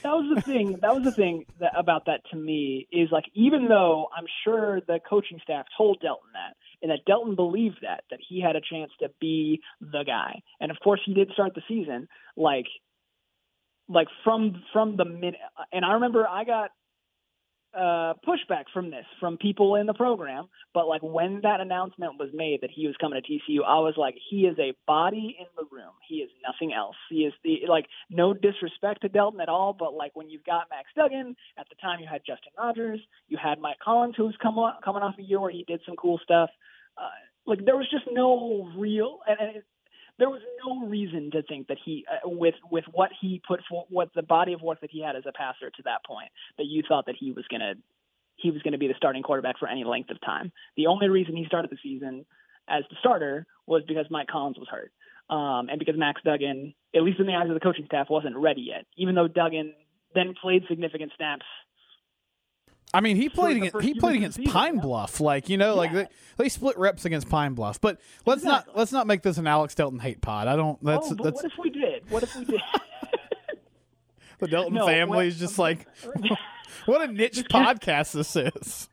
that 0.04 0.12
was 0.12 0.36
the 0.36 0.42
thing. 0.42 0.78
That 0.82 0.96
was 0.96 1.04
the 1.04 1.12
thing 1.12 1.46
that, 1.60 1.74
about 1.78 2.06
that 2.06 2.22
to 2.32 2.38
me 2.38 2.88
is 2.92 3.10
like 3.12 3.26
even 3.34 3.68
though 3.68 4.08
I'm 4.16 4.26
sure 4.44 4.82
the 4.88 5.00
coaching 5.08 5.40
staff 5.44 5.66
told 5.78 6.00
Delton 6.02 6.30
that, 6.34 6.56
and 6.82 6.92
that 6.92 7.06
Delton 7.06 7.36
believed 7.36 7.80
that 7.82 8.04
that 8.10 8.20
he 8.28 8.42
had 8.42 8.56
a 8.56 8.62
chance 8.62 8.92
to 9.00 9.10
be 9.20 9.62
the 9.80 10.04
guy, 10.06 10.42
and 10.60 10.72
of 10.72 10.78
course 10.84 11.02
he 11.06 11.14
did 11.14 11.32
start 11.34 11.54
the 11.56 11.62
season 11.68 12.08
like 12.36 12.68
like 13.88 14.08
from 14.24 14.64
from 14.74 14.98
the 14.98 15.06
minute. 15.06 15.36
And 15.72 15.86
I 15.86 15.94
remember 15.94 16.28
I 16.28 16.44
got 16.44 16.72
uh, 17.76 18.14
pushback 18.26 18.66
from 18.74 18.90
this 18.90 19.06
from 19.20 19.38
people 19.38 19.76
in 19.76 19.86
the 19.86 19.94
program. 19.94 20.48
But 20.74 20.88
like 20.88 21.02
when 21.04 21.42
that 21.44 21.60
announcement 21.60 22.14
was 22.18 22.30
made 22.34 22.62
that 22.62 22.70
he 22.72 22.88
was 22.88 22.96
coming 23.00 23.22
to 23.22 23.28
TCU, 23.28 23.64
I 23.66 23.80
was 23.80 23.96
like, 23.98 24.16
he 24.30 24.42
is 24.42 24.58
a 24.60 24.74
body 24.88 25.36
in 25.40 25.46
the 25.58 25.66
room. 25.72 25.92
He 26.08 26.16
is 26.18 26.30
nothing 26.46 26.74
else. 26.74 26.96
He 27.10 27.26
is 27.26 27.34
the 27.44 27.62
like 27.68 27.86
no 28.10 28.34
disrespect 28.34 29.02
to 29.02 29.10
Delton 29.10 29.42
at 29.42 29.50
all, 29.50 29.76
but 29.78 29.94
like 29.94 30.16
when 30.16 30.30
you've 30.30 30.46
got 30.46 30.68
Max 30.70 30.88
Duggan 30.96 31.36
at 31.58 31.68
the 31.70 31.76
time, 31.76 32.00
you 32.00 32.08
had 32.10 32.22
Justin 32.26 32.54
Rogers, 32.58 33.00
you 33.28 33.38
had 33.42 33.60
Mike 33.60 33.80
Collins, 33.84 34.16
who's 34.18 34.38
come 34.42 34.58
on, 34.58 34.74
coming 34.84 35.04
off 35.04 35.16
a 35.20 35.24
year 35.24 35.40
where 35.40 35.52
he 35.52 35.64
did 35.68 35.82
some 35.86 35.96
cool 35.96 36.20
stuff. 36.24 36.50
Uh, 36.98 37.10
like 37.46 37.64
there 37.66 37.76
was 37.76 37.88
just 37.92 38.06
no 38.12 38.72
real 38.78 39.20
and, 39.28 39.38
and 39.40 39.64
there 40.18 40.30
was 40.30 40.42
no 40.66 40.88
reason 40.88 41.32
to 41.32 41.44
think 41.44 41.68
that 41.68 41.78
he, 41.84 42.06
uh, 42.10 42.28
with 42.30 42.56
with 42.72 42.86
what 42.92 43.12
he 43.20 43.42
put 43.46 43.62
for, 43.70 43.86
what 43.90 44.10
the 44.16 44.24
body 44.24 44.54
of 44.54 44.62
work 44.62 44.82
that 44.82 44.92
he 44.92 45.02
had 45.02 45.16
as 45.16 45.24
a 45.28 45.32
passer 45.32 45.70
to 45.70 45.84
that 45.84 46.06
point, 46.06 46.30
that 46.58 46.66
you 46.66 46.84
thought 46.88 47.06
that 47.08 47.16
he 47.20 47.32
was 47.32 47.46
gonna 47.50 47.74
he 48.38 48.52
was 48.52 48.62
going 48.62 48.74
to 48.74 48.78
be 48.78 48.88
the 48.88 48.94
starting 48.98 49.24
quarterback 49.24 49.58
for 49.58 49.68
any 49.68 49.84
length 49.84 50.10
of 50.10 50.20
time. 50.22 50.52
The 50.76 50.88
only 50.88 51.08
reason 51.08 51.36
he 51.36 51.46
started 51.46 51.72
the 51.72 51.78
season 51.82 52.26
as 52.68 52.84
the 52.90 52.98
starter 53.00 53.46
was 53.66 53.84
because 53.88 54.06
Mike 54.10 54.28
Collins 54.28 54.58
was 54.58 54.68
hurt, 54.70 54.92
um, 55.30 55.70
and 55.70 55.80
because 55.80 55.96
Max 55.98 56.22
Duggan, 56.24 56.74
at 56.96 57.04
least 57.04 57.20
in 57.20 57.28
the 57.28 57.34
eyes 57.34 57.48
of 57.48 57.54
the 57.54 57.60
coaching 57.60 57.86
staff, 57.86 58.08
wasn't 58.10 58.36
ready 58.36 58.62
yet. 58.62 58.86
Even 58.98 59.16
though 59.16 59.28
Duggan 59.28 59.74
then 60.14 60.34
played 60.42 60.64
significant 60.70 61.12
snaps 61.18 61.46
I 62.96 63.02
mean, 63.02 63.18
he 63.18 63.28
played 63.28 63.58
against 63.58 63.82
he 63.82 63.94
played 63.94 64.16
against 64.16 64.42
Pine. 64.46 64.80
Bluff, 64.80 65.20
like 65.20 65.50
you 65.50 65.58
know, 65.58 65.74
yeah. 65.74 65.80
like 65.80 65.92
they, 65.92 66.08
they, 66.38 66.48
split 66.48 66.78
reps 66.78 67.04
against 67.04 67.28
Pine 67.28 67.54
Bluff. 67.54 67.82
But 67.82 68.00
let's 68.26 68.44
exactly. 68.44 68.72
not 68.72 68.80
let's 68.80 68.92
not 68.94 69.06
make 69.06 69.22
this 69.22 69.38
an 69.38 69.48
Alex 69.48 69.76
Delton 69.76 70.00
hate 70.00 70.22
pod. 70.22 70.48
I 70.48 70.56
don't. 70.56 70.82
That's 70.82 71.12
oh, 71.12 71.16
that's. 71.22 71.44
What 71.44 71.46
if 71.46 71.52
we 71.62 71.70
did? 71.72 72.10
What 72.10 72.24
if 72.24 72.34
we 72.38 72.46
did? 72.46 72.62
the 74.40 74.48
Delton 74.48 74.76
no, 74.76 74.86
family 74.86 75.28
is 75.28 75.38
just 75.38 75.60
like, 75.60 75.86
what 76.86 77.02
a 77.02 77.12
niche 77.12 77.44
podcast 77.50 78.14
this 78.14 78.34
is. 78.38 78.88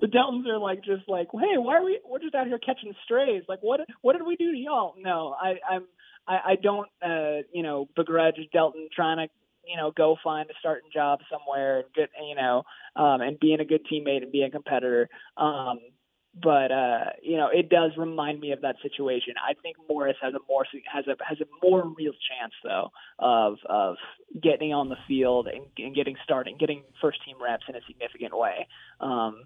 The 0.00 0.06
Deltons 0.06 0.46
are 0.46 0.58
like 0.58 0.84
just 0.84 1.08
like, 1.08 1.26
hey, 1.32 1.58
why 1.58 1.78
are 1.78 1.84
we? 1.84 1.98
We're 2.08 2.20
just 2.20 2.36
out 2.36 2.46
here 2.46 2.58
catching 2.58 2.94
strays. 3.04 3.42
Like, 3.48 3.58
what? 3.62 3.80
What 4.02 4.12
did 4.12 4.24
we 4.24 4.36
do 4.36 4.52
to 4.52 4.56
y'all? 4.56 4.94
No, 4.96 5.34
I, 5.40 5.54
I'm. 5.68 5.84
I, 6.28 6.52
I 6.52 6.54
don't, 6.62 6.88
uh, 7.02 7.42
you 7.54 7.62
know, 7.62 7.88
begrudge 7.96 8.36
Delton 8.52 8.88
trying 8.94 9.16
to 9.16 9.32
you 9.68 9.76
know, 9.76 9.90
go 9.90 10.16
find 10.22 10.48
a 10.50 10.54
starting 10.58 10.90
job 10.92 11.20
somewhere 11.30 11.80
and 11.80 11.86
get, 11.94 12.10
you 12.26 12.34
know, 12.34 12.62
um, 12.96 13.20
and 13.20 13.38
being 13.38 13.60
a 13.60 13.64
good 13.64 13.86
teammate 13.86 14.22
and 14.22 14.32
being 14.32 14.46
a 14.46 14.50
competitor. 14.50 15.08
Um, 15.36 15.80
but 16.40 16.70
uh, 16.70 17.04
you 17.22 17.36
know, 17.36 17.48
it 17.52 17.68
does 17.68 17.92
remind 17.96 18.40
me 18.40 18.52
of 18.52 18.60
that 18.62 18.76
situation. 18.82 19.34
I 19.42 19.54
think 19.60 19.76
Morris 19.88 20.16
has 20.22 20.34
a 20.34 20.38
more 20.48 20.64
has 20.92 21.06
a 21.06 21.16
has 21.24 21.38
a 21.40 21.46
more 21.62 21.88
real 21.96 22.12
chance 22.12 22.52
though 22.62 22.90
of 23.18 23.56
of 23.68 23.96
getting 24.40 24.72
on 24.72 24.88
the 24.88 24.96
field 25.06 25.48
and, 25.48 25.64
and 25.78 25.94
getting 25.94 26.16
starting, 26.22 26.56
getting 26.58 26.82
first 27.00 27.18
team 27.24 27.36
reps 27.42 27.64
in 27.68 27.74
a 27.74 27.80
significant 27.86 28.36
way. 28.36 28.68
Um, 29.00 29.44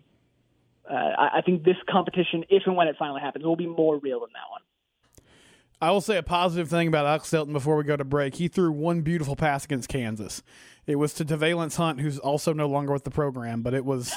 uh, 0.90 0.94
I, 0.94 1.38
I 1.38 1.42
think 1.42 1.64
this 1.64 1.76
competition, 1.88 2.44
if 2.50 2.64
and 2.66 2.76
when 2.76 2.88
it 2.88 2.96
finally 2.98 3.20
happens, 3.20 3.44
will 3.44 3.56
be 3.56 3.66
more 3.66 3.98
real 3.98 4.20
than 4.20 4.30
that 4.34 4.50
one. 4.50 4.62
I 5.82 5.90
will 5.90 6.00
say 6.00 6.16
a 6.16 6.22
positive 6.22 6.68
thing 6.70 6.86
about 6.86 7.06
Alex 7.06 7.28
Delton 7.30 7.52
before 7.52 7.76
we 7.76 7.82
go 7.82 7.96
to 7.96 8.04
break. 8.04 8.36
He 8.36 8.46
threw 8.46 8.70
one 8.70 9.00
beautiful 9.00 9.34
pass 9.34 9.64
against 9.64 9.88
Kansas. 9.88 10.42
It 10.86 10.96
was 10.96 11.12
to 11.14 11.24
Te'Vailance 11.24 11.76
Hunt, 11.76 12.00
who's 12.00 12.18
also 12.18 12.52
no 12.52 12.68
longer 12.68 12.92
with 12.92 13.02
the 13.04 13.10
program, 13.10 13.62
but 13.62 13.74
it 13.74 13.84
was 13.84 14.14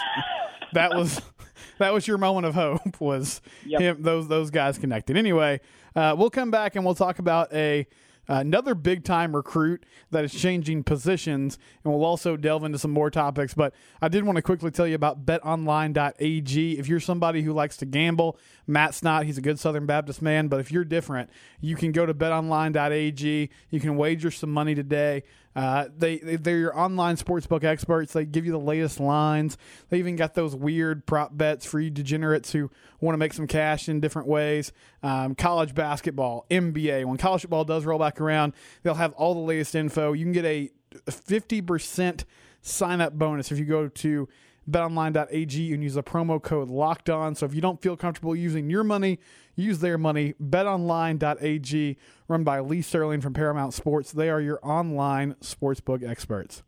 that 0.73 0.91
was 0.95 1.21
that 1.79 1.91
was 1.91 2.07
your 2.07 2.17
moment 2.19 2.45
of 2.45 2.53
hope 2.53 3.01
was 3.01 3.41
Yep. 3.65 3.81
him 3.81 4.03
those 4.03 4.27
those 4.27 4.51
guys 4.51 4.77
connected. 4.77 5.17
Anyway, 5.17 5.59
uh, 5.95 6.15
we'll 6.17 6.29
come 6.29 6.51
back 6.51 6.75
and 6.75 6.85
we'll 6.85 6.95
talk 6.95 7.17
about 7.19 7.51
a 7.53 7.87
Uh, 8.29 8.35
another 8.35 8.75
big 8.75 9.03
time 9.03 9.35
recruit 9.35 9.85
that 10.11 10.25
is 10.25 10.33
changing 10.33 10.83
positions, 10.83 11.57
and 11.83 11.93
we'll 11.93 12.05
also 12.05 12.35
delve 12.37 12.63
into 12.63 12.79
some 12.79 12.91
more 12.91 13.09
topics. 13.09 13.53
But 13.53 13.73
I 14.01 14.07
did 14.07 14.23
want 14.23 14.37
to 14.37 14.41
quickly 14.41 14.71
tell 14.71 14.87
you 14.87 14.95
about 14.95 15.25
BetOnline.ag. 15.25 16.79
If 16.79 16.87
you're 16.87 16.99
somebody 16.99 17.41
who 17.41 17.53
likes 17.53 17.77
to 17.77 17.85
gamble, 17.85 18.37
Matt's 18.67 19.03
not. 19.03 19.25
He's 19.25 19.37
a 19.37 19.41
good 19.41 19.59
Southern 19.59 19.85
Baptist 19.85 20.21
man, 20.21 20.47
but 20.47 20.59
if 20.59 20.71
you're 20.71 20.85
different, 20.85 21.29
you 21.61 21.75
can 21.75 21.91
go 21.91 22.05
to 22.05 22.13
BetOnline.ag. 22.13 23.49
You 23.69 23.79
can 23.79 23.97
wager 23.97 24.31
some 24.31 24.51
money 24.51 24.75
today. 24.75 25.23
Uh, 25.55 25.85
they 25.97 26.17
they- 26.17 26.35
they're 26.35 26.57
your 26.57 26.77
online 26.77 27.15
sportsbook 27.15 27.63
experts. 27.63 28.13
They 28.13 28.25
give 28.25 28.45
you 28.45 28.51
the 28.51 28.59
latest 28.59 28.99
lines. 28.99 29.57
They 29.89 29.99
even 29.99 30.15
got 30.15 30.33
those 30.33 30.55
weird 30.55 31.05
prop 31.05 31.37
bets 31.37 31.65
for 31.65 31.79
you 31.79 31.89
degenerates 31.89 32.51
who 32.51 32.69
want 32.99 33.13
to 33.13 33.17
make 33.17 33.33
some 33.33 33.47
cash 33.47 33.87
in 33.87 33.99
different 34.01 34.27
ways. 34.27 34.71
Um, 35.01 35.33
college 35.35 35.73
basketball, 35.73 36.45
NBA. 36.51 37.05
When 37.05 37.17
college 37.17 37.41
football 37.41 37.63
does 37.63 37.85
roll 37.85 37.99
back 37.99 38.19
around, 38.19 38.53
they'll 38.83 38.95
have 38.95 39.13
all 39.13 39.33
the 39.33 39.39
latest 39.39 39.75
info. 39.75 40.11
You 40.13 40.25
can 40.25 40.33
get 40.33 40.45
a 40.45 40.71
fifty 41.09 41.61
percent 41.61 42.25
sign 42.61 42.99
up 42.99 43.13
bonus 43.13 43.51
if 43.51 43.59
you 43.59 43.65
go 43.65 43.87
to 43.87 44.27
betonline.ag 44.69 45.73
and 45.73 45.83
use 45.83 45.93
the 45.93 46.03
promo 46.03 46.41
code 46.41 46.69
locked 46.69 47.09
on. 47.09 47.35
So 47.35 47.45
if 47.45 47.53
you 47.53 47.61
don't 47.61 47.81
feel 47.81 47.95
comfortable 47.95 48.35
using 48.35 48.69
your 48.69 48.83
money, 48.83 49.19
use 49.55 49.79
their 49.79 49.97
money. 49.97 50.33
Betonline.ag, 50.41 51.97
run 52.27 52.43
by 52.43 52.59
Lee 52.59 52.81
Sterling 52.81 53.21
from 53.21 53.33
Paramount 53.33 53.73
Sports. 53.73 54.11
They 54.11 54.29
are 54.29 54.41
your 54.41 54.59
online 54.63 55.35
sportsbook 55.41 56.07
experts. 56.07 56.63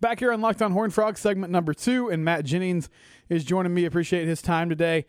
Back 0.00 0.20
here 0.20 0.32
on 0.32 0.40
Locked 0.40 0.62
on 0.62 0.70
Horn 0.70 0.90
Frog, 0.90 1.18
segment 1.18 1.50
number 1.50 1.74
two, 1.74 2.08
and 2.08 2.24
Matt 2.24 2.44
Jennings 2.44 2.88
is 3.28 3.44
joining 3.44 3.74
me. 3.74 3.84
Appreciate 3.84 4.28
his 4.28 4.40
time 4.40 4.68
today. 4.68 5.06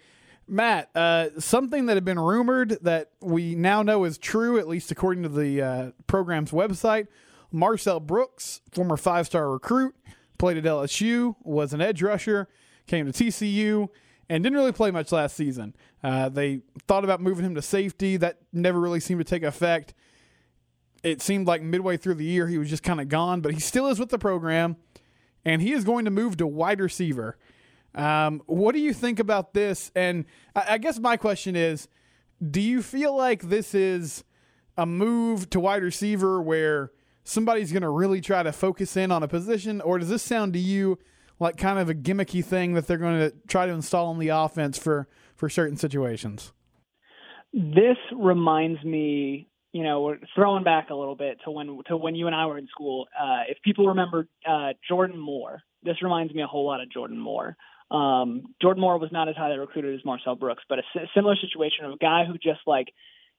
Matt, 0.48 0.90
uh, 0.96 1.40
something 1.40 1.86
that 1.86 1.96
had 1.96 2.06
been 2.06 2.20
rumored 2.20 2.80
that 2.82 3.12
we 3.22 3.54
now 3.54 3.84
know 3.84 4.04
is 4.04 4.18
true, 4.18 4.58
at 4.58 4.68
least 4.68 4.90
according 4.90 5.22
to 5.22 5.30
the 5.30 5.62
uh, 5.62 5.92
program's 6.08 6.50
website. 6.52 7.06
Marcel 7.52 8.00
Brooks, 8.00 8.62
former 8.72 8.98
five 8.98 9.28
star 9.28 9.52
recruit, 9.52 9.96
played 10.40 10.58
at 10.58 10.64
LSU, 10.64 11.36
was 11.44 11.74
an 11.74 11.82
edge 11.82 12.02
rusher, 12.02 12.48
came 12.88 13.12
to 13.12 13.12
TCU, 13.12 13.90
and 14.28 14.44
didn't 14.44 14.58
really 14.58 14.72
play 14.72 14.90
much 14.90 15.12
last 15.12 15.36
season. 15.36 15.76
Uh, 16.04 16.30
they 16.30 16.62
thought 16.88 17.04
about 17.04 17.22
moving 17.22 17.46
him 17.46 17.54
to 17.56 17.62
safety. 17.62 18.18
That 18.18 18.40
never 18.52 18.80
really 18.80 19.00
seemed 19.00 19.20
to 19.20 19.26
take 19.26 19.44
effect. 19.44 19.94
It 21.04 21.22
seemed 21.22 21.46
like 21.46 21.62
midway 21.62 21.98
through 21.98 22.16
the 22.16 22.26
year 22.26 22.48
he 22.48 22.58
was 22.58 22.70
just 22.70 22.84
kind 22.84 23.00
of 23.00 23.10
gone, 23.10 23.42
but 23.42 23.54
he 23.54 23.60
still 23.60 23.88
is 23.88 24.00
with 24.00 24.10
the 24.10 24.18
program, 24.18 24.78
and 25.46 25.62
he 25.62 25.74
is 25.74 25.84
going 25.84 26.06
to 26.06 26.12
move 26.12 26.38
to 26.38 26.48
wide 26.48 26.80
receiver. 26.80 27.38
Um, 27.96 28.42
what 28.46 28.74
do 28.74 28.80
you 28.80 28.94
think 28.94 29.20
about 29.20 29.54
this? 29.54 29.92
And 29.96 30.26
I, 30.56 30.74
I 30.74 30.78
guess 30.78 31.00
my 31.00 31.18
question 31.18 31.56
is 31.56 31.88
do 32.52 32.62
you 32.62 32.82
feel 32.82 33.16
like 33.16 33.44
this 33.44 33.76
is 33.76 34.24
a 34.78 34.86
move 34.86 35.50
to 35.50 35.60
wide 35.60 35.84
receiver 35.84 36.42
where 36.42 36.92
somebody's 37.30 37.72
going 37.72 37.84
to 37.84 37.90
really 37.90 38.22
try 38.22 38.44
to 38.44 38.52
focus 38.52 38.98
in 38.98 39.12
on 39.12 39.24
a 39.24 39.28
position, 39.28 39.82
or 39.82 40.00
does 40.00 40.10
this 40.10 40.24
sound 40.24 40.54
to 40.54 40.60
you 40.60 40.98
like 41.40 41.58
kind 41.58 41.80
of 41.80 41.90
a 41.90 41.94
gimmicky 41.94 42.44
thing 42.44 42.74
that 42.74 42.88
they're 42.88 42.98
going 42.98 43.20
to 43.20 43.34
try 43.48 43.66
to 43.66 43.72
install 43.72 44.12
in 44.12 44.20
the 44.20 44.30
offense 44.30 44.78
for 44.78 45.08
for 45.36 45.50
certain 45.50 45.78
situations? 45.78 46.52
This 47.54 47.98
reminds 48.16 48.84
me, 48.84 49.48
you 49.72 49.84
know, 49.84 50.02
we're 50.02 50.18
throwing 50.36 50.64
back 50.64 50.90
a 50.90 50.96
little 50.96 51.16
bit 51.16 51.38
to 51.46 51.52
when 51.52 51.80
to 51.88 51.98
when 51.98 52.16
you 52.16 52.28
and 52.28 52.36
I 52.36 52.46
were 52.48 52.58
in 52.58 52.68
school. 52.68 53.08
Uh, 53.18 53.44
if 53.48 53.58
people 53.64 53.88
remember 53.88 54.28
uh, 54.48 54.74
Jordan 54.88 55.20
Moore, 55.20 55.62
this 55.84 56.02
reminds 56.02 56.34
me 56.34 56.42
a 56.42 56.48
whole 56.48 56.66
lot 56.66 56.82
of 56.82 56.92
Jordan 56.92 57.20
Moore. 57.20 57.56
Um, 57.92 58.54
Jordan 58.62 58.82
Moore 58.82 59.00
was 59.00 59.12
not 59.12 59.30
as 59.30 59.36
highly 59.36 59.58
recruited 59.58 59.96
as 59.98 60.06
Marcel 60.06 60.36
Brooks, 60.36 60.64
but 60.70 60.80
a 60.80 60.84
similar 61.16 61.36
situation 61.36 61.86
of 61.86 61.94
a 61.94 61.98
guy 61.98 62.24
who 62.26 62.34
just 62.34 62.62
like 62.68 62.88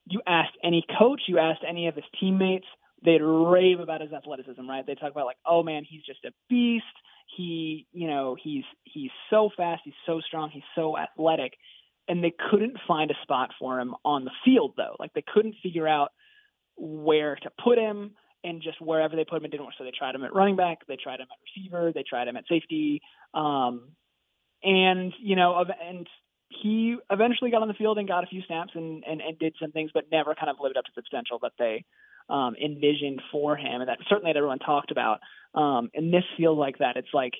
you 0.06 0.20
asked 0.26 0.56
any 0.64 0.84
coach, 0.98 1.22
you 1.28 1.38
asked 1.38 1.62
any 1.68 1.86
of 1.86 1.94
his 1.94 2.04
teammates, 2.18 2.66
they'd 3.04 3.22
rave 3.22 3.80
about 3.80 4.00
his 4.00 4.12
athleticism, 4.12 4.68
right? 4.68 4.86
They 4.86 4.94
talk 4.94 5.10
about 5.10 5.26
like, 5.26 5.38
oh 5.46 5.62
man, 5.62 5.84
he's 5.88 6.02
just 6.02 6.24
a 6.24 6.32
beast. 6.48 6.84
He, 7.36 7.86
you 7.92 8.08
know, 8.08 8.36
he's 8.42 8.64
he's 8.84 9.10
so 9.30 9.50
fast, 9.56 9.82
he's 9.84 9.94
so 10.06 10.20
strong, 10.20 10.50
he's 10.52 10.62
so 10.74 10.98
athletic, 10.98 11.52
and 12.08 12.22
they 12.22 12.32
couldn't 12.50 12.76
find 12.86 13.10
a 13.10 13.14
spot 13.22 13.50
for 13.58 13.78
him 13.78 13.94
on 14.04 14.24
the 14.24 14.32
field 14.44 14.74
though. 14.76 14.96
Like 14.98 15.12
they 15.14 15.24
couldn't 15.32 15.54
figure 15.62 15.86
out 15.86 16.10
where 16.76 17.36
to 17.36 17.50
put 17.62 17.78
him, 17.78 18.12
and 18.42 18.62
just 18.62 18.80
wherever 18.80 19.16
they 19.16 19.24
put 19.24 19.38
him, 19.38 19.44
it 19.44 19.50
didn't 19.52 19.66
work. 19.66 19.74
So 19.78 19.84
they 19.84 19.92
tried 19.96 20.14
him 20.14 20.24
at 20.24 20.34
running 20.34 20.56
back, 20.56 20.78
they 20.88 20.96
tried 20.96 21.20
him 21.20 21.28
at 21.30 21.38
receiver, 21.54 21.92
they 21.94 22.04
tried 22.08 22.28
him 22.28 22.36
at 22.36 22.44
safety, 22.48 23.00
um, 23.32 23.90
and 24.62 25.12
you 25.20 25.36
know, 25.36 25.64
and 25.82 26.06
he 26.50 26.96
eventually 27.10 27.50
got 27.50 27.62
on 27.62 27.68
the 27.68 27.74
field 27.74 27.96
and 27.98 28.08
got 28.08 28.24
a 28.24 28.26
few 28.26 28.42
snaps 28.46 28.72
and, 28.74 29.04
and, 29.06 29.20
and 29.20 29.38
did 29.38 29.54
some 29.60 29.70
things, 29.70 29.92
but 29.94 30.10
never 30.10 30.34
kind 30.34 30.50
of 30.50 30.56
lived 30.60 30.76
up 30.76 30.84
to 30.84 30.90
the 30.96 31.02
potential 31.02 31.38
that 31.42 31.52
they 31.58 31.84
um, 32.30 32.54
envisioned 32.62 33.20
for 33.32 33.56
him, 33.56 33.80
and 33.80 33.88
that 33.88 33.98
certainly 34.08 34.32
that 34.32 34.38
everyone 34.38 34.58
talked 34.58 34.90
about. 34.90 35.20
Um, 35.54 35.90
and 35.94 36.12
this 36.12 36.24
feels 36.36 36.58
like 36.58 36.78
that. 36.78 36.96
It's 36.96 37.12
like 37.12 37.34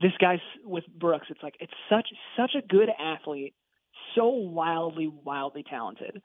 this 0.00 0.12
guy's 0.20 0.40
with 0.64 0.84
Brooks. 0.98 1.26
It's 1.30 1.42
like 1.42 1.54
it's 1.60 1.72
such 1.90 2.08
such 2.36 2.52
a 2.56 2.66
good 2.66 2.88
athlete, 2.98 3.54
so 4.14 4.28
wildly 4.28 5.12
wildly 5.24 5.64
talented. 5.68 6.22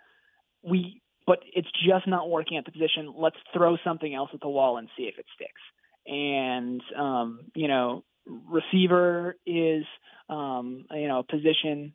We, 0.63 1.01
but 1.27 1.39
it's 1.53 1.67
just 1.85 2.07
not 2.07 2.29
working 2.29 2.57
at 2.57 2.65
the 2.65 2.71
position. 2.71 3.13
Let's 3.15 3.37
throw 3.53 3.77
something 3.83 4.13
else 4.13 4.29
at 4.33 4.39
the 4.41 4.49
wall 4.49 4.77
and 4.77 4.87
see 4.97 5.03
if 5.03 5.19
it 5.19 5.25
sticks. 5.35 5.61
And 6.07 6.81
um, 6.97 7.39
you 7.53 7.67
know, 7.67 8.03
receiver 8.25 9.35
is 9.45 9.83
um, 10.29 10.85
you 10.91 11.07
know 11.07 11.19
a 11.19 11.23
position 11.23 11.93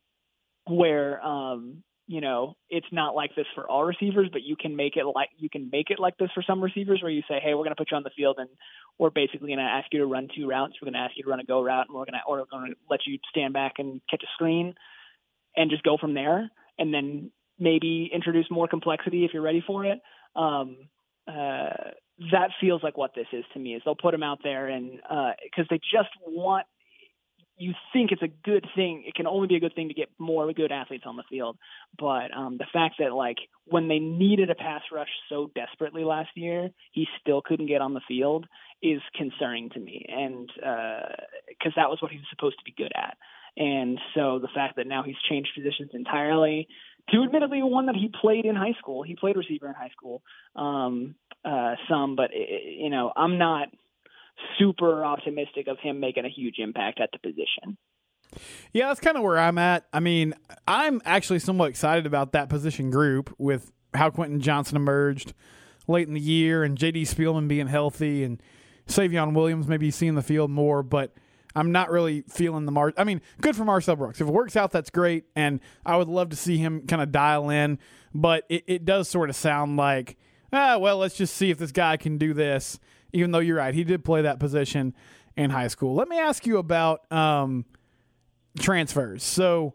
where 0.67 1.25
um, 1.25 1.83
you 2.11 2.21
know 2.21 2.57
it's 2.69 2.89
not 2.91 3.15
like 3.15 3.37
this 3.37 3.47
for 3.55 3.71
all 3.71 3.85
receivers, 3.85 4.29
but 4.33 4.43
you 4.43 4.57
can 4.57 4.75
make 4.75 4.97
it 4.97 5.05
like 5.15 5.29
you 5.39 5.49
can 5.49 5.71
make 5.71 5.91
it 5.91 6.01
like 6.01 6.17
this 6.19 6.29
for 6.35 6.43
some 6.43 6.61
receivers, 6.61 7.01
where 7.01 7.11
you 7.13 7.23
say, 7.29 7.39
hey, 7.41 7.55
we're 7.55 7.63
going 7.63 7.71
to 7.71 7.77
put 7.77 7.93
you 7.93 7.97
on 7.97 8.03
the 8.03 8.11
field 8.17 8.37
and 8.41 8.49
we're 8.99 9.11
basically 9.11 9.47
going 9.47 9.61
to 9.61 9.65
ask 9.65 9.87
you 9.93 10.01
to 10.01 10.07
run 10.07 10.27
two 10.37 10.49
routes. 10.49 10.75
We're 10.83 10.87
going 10.87 11.01
to 11.01 11.07
ask 11.07 11.17
you 11.17 11.23
to 11.23 11.31
run 11.31 11.39
a 11.39 11.45
go 11.45 11.63
route, 11.63 11.87
and 11.89 11.97
we're 11.97 12.07
going 12.07 12.15
to 12.15 12.27
or 12.27 12.39
we're 12.39 12.47
going 12.51 12.73
to 12.73 12.77
let 12.91 13.07
you 13.07 13.21
stand 13.31 13.55
back 13.55 13.75
and 13.79 14.01
catch 14.11 14.25
a 14.25 14.31
screen, 14.35 14.75
and 15.57 15.71
just 15.71 15.85
go 15.85 15.99
from 16.01 16.15
there, 16.15 16.51
and 16.81 16.93
then 16.93 17.31
maybe 17.61 18.11
introduce 18.13 18.47
more 18.51 18.67
complexity 18.67 19.25
if 19.25 19.31
you're 19.33 19.41
ready 19.41 19.63
for 19.65 19.85
it. 19.85 20.01
Um, 20.35 20.89
uh, 21.29 21.95
that 22.33 22.51
feels 22.61 22.83
like 22.83 22.99
what 22.99 23.13
this 23.15 23.29
is 23.33 23.45
to 23.55 23.61
me. 23.61 23.77
Is 23.77 23.83
they'll 23.85 23.95
put 23.95 24.15
him 24.15 24.25
out 24.25 24.41
there 24.43 24.67
and 24.67 24.99
because 25.45 25.67
they 25.71 25.79
just 25.79 26.11
want 26.27 26.67
you 27.61 27.75
think 27.93 28.11
it's 28.11 28.23
a 28.23 28.29
good 28.45 28.67
thing. 28.75 29.05
It 29.07 29.15
can 29.15 29.27
only 29.27 29.47
be 29.47 29.57
a 29.57 29.61
good 29.61 29.75
thing 29.75 29.89
to 29.89 29.95
get 29.95 30.09
more 30.19 30.51
good 30.55 30.73
athletes 30.73 31.05
on 31.07 31.17
the 31.17 31.23
field. 31.29 31.59
But 31.99 32.35
um, 32.35 32.57
the 32.57 32.67
fact 32.73 32.97
that 32.99 33.13
like 33.13 33.37
when 33.67 33.87
they 33.87 33.99
needed 33.99 34.49
a 34.49 34.55
pass 34.55 34.81
rush 34.91 35.11
so 35.29 35.51
desperately 35.55 36.03
last 36.03 36.31
year, 36.35 36.71
he 36.93 37.07
still 37.21 37.43
couldn't 37.43 37.67
get 37.67 37.83
on 37.83 37.93
the 37.93 38.01
field 38.09 38.47
is 38.83 39.03
concerning 39.15 39.69
to 39.71 39.79
me. 39.79 40.07
And 40.09 40.51
because 41.49 41.73
that 41.77 41.91
was 41.91 41.99
what 42.01 42.11
he 42.11 42.17
was 42.17 42.27
supposed 42.31 42.57
to 42.59 42.65
be 42.65 42.75
good 42.77 42.93
at. 42.97 43.19
And 43.57 43.99
so 44.15 44.39
the 44.39 44.49
fact 44.55 44.77
that 44.77 44.87
now 44.87 45.03
he's 45.03 45.17
changed 45.29 45.51
positions 45.55 45.91
entirely 45.93 46.67
to 47.11 47.25
admittedly 47.25 47.63
one 47.63 47.87
that 47.87 47.97
he 47.97 48.11
played 48.21 48.47
in 48.47 48.55
high 48.55 48.75
school. 48.79 49.03
He 49.03 49.17
played 49.17 49.37
receiver 49.37 49.69
in 49.69 49.75
high 49.75 49.91
school 49.91 50.23
um, 50.57 51.15
uh, 51.45 51.75
some, 51.89 52.17
but 52.17 52.31
it, 52.33 52.79
you 52.79 52.91
know 52.91 53.13
I'm 53.15 53.39
not 53.39 53.69
super 54.59 55.05
optimistic 55.05 55.69
of 55.69 55.79
him 55.79 56.01
making 56.01 56.25
a 56.25 56.29
huge 56.29 56.57
impact 56.59 57.01
at 57.01 57.11
the 57.13 57.19
position. 57.19 57.77
Yeah, 58.73 58.89
that's 58.89 59.01
kind 59.01 59.17
of 59.17 59.23
where 59.23 59.39
I'm 59.39 59.59
at. 59.59 59.87
I 59.93 60.01
mean, 60.01 60.35
I'm 60.69 61.03
actually 61.05 61.41
somewhat 61.41 61.71
excited 61.71 62.07
about 62.07 62.33
that 62.33 62.49
position 62.49 62.91
group 62.91 63.35
with 63.39 63.73
how 63.95 64.11
Quentin 64.11 64.41
Johnston 64.41 64.77
emerged 64.77 65.35
late 65.89 66.07
in 66.07 66.15
the 66.15 66.21
year 66.21 66.63
and 66.63 66.79
J.D. 66.79 67.03
Spielman 67.05 67.49
being 67.49 67.67
healthy 67.67 68.23
and 68.23 68.41
Savion 68.87 69.35
Williams 69.35 69.67
maybe 69.67 69.91
seeing 69.91 70.15
the 70.15 70.23
field 70.23 70.51
more, 70.51 70.83
but 70.83 71.13
I'm 71.55 71.73
not 71.73 71.91
really 71.91 72.23
feeling 72.23 72.65
the 72.65 72.73
Mar. 72.73 72.93
I 72.97 73.05
mean, 73.05 73.21
good 73.41 73.57
for 73.57 73.65
Marcel 73.65 73.97
Brooks. 73.97 74.21
If 74.21 74.29
it 74.29 74.33
works 74.33 74.57
out, 74.57 74.71
that's 74.71 74.91
great, 74.91 75.25
and 75.35 75.61
I 75.85 75.97
would 75.97 76.09
love 76.09 76.31
to 76.31 76.37
see 76.37 76.59
him 76.59 76.87
kind 76.87 77.03
of 77.03 77.11
dial 77.11 77.51
in. 77.51 77.79
But 78.15 78.45
it, 78.49 78.65
it 78.67 78.85
does 78.85 79.09
sort 79.09 79.31
of 79.31 79.37
sound 79.37 79.77
like, 79.77 80.17
ah, 80.53 80.79
well, 80.79 80.99
let's 80.99 81.17
just 81.17 81.35
see 81.37 81.51
if 81.51 81.59
this 81.59 81.73
guy 81.73 81.97
can 81.97 82.19
do 82.19 82.35
this. 82.35 82.79
Even 83.13 83.31
though 83.31 83.39
you're 83.39 83.57
right, 83.57 83.75
he 83.75 83.85
did 83.85 84.05
play 84.05 84.23
that 84.23 84.39
position 84.39 84.95
in 85.37 85.51
high 85.51 85.69
school. 85.69 85.95
Let 85.95 86.09
me 86.09 86.19
ask 86.19 86.47
you 86.47 86.59
about 86.59 87.11
um, 87.13 87.65
transfers. 88.59 89.23
So, 89.23 89.75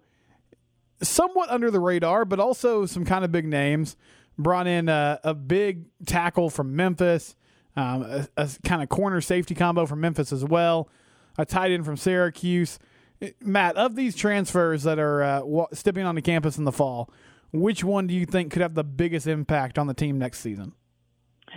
somewhat 1.02 1.50
under 1.50 1.70
the 1.72 1.80
radar, 1.80 2.26
but 2.26 2.40
also 2.40 2.86
some 2.86 3.06
kind 3.06 3.26
of 3.26 3.32
big 3.32 3.46
names. 3.46 3.96
Brought 4.38 4.68
in 4.68 4.90
a, 4.90 5.20
a 5.24 5.34
big 5.34 5.86
tackle 6.06 6.50
from 6.50 6.76
Memphis, 6.76 7.38
um, 7.78 8.02
a, 8.04 8.28
a 8.36 8.50
kind 8.66 8.84
of 8.84 8.90
corner 8.90 9.22
safety 9.22 9.56
combo 9.56 9.86
from 9.86 10.02
Memphis 10.02 10.34
as 10.34 10.44
well, 10.44 10.90
a 11.38 11.46
tight 11.46 11.72
end 11.72 11.86
from 11.86 11.96
Syracuse. 11.96 12.78
Matt, 13.40 13.78
of 13.78 13.96
these 13.96 14.14
transfers 14.14 14.84
that 14.84 15.00
are 15.00 15.24
uh, 15.24 15.66
stepping 15.72 16.06
on 16.06 16.16
the 16.16 16.22
campus 16.22 16.58
in 16.58 16.66
the 16.66 16.72
fall, 16.74 17.10
which 17.54 17.84
one 17.84 18.08
do 18.08 18.14
you 18.14 18.26
think 18.26 18.52
could 18.52 18.62
have 18.62 18.76
the 18.76 18.84
biggest 18.84 19.26
impact 19.26 19.80
on 19.80 19.88
the 19.88 19.94
team 19.94 20.18
next 20.20 20.40
season? 20.40 20.74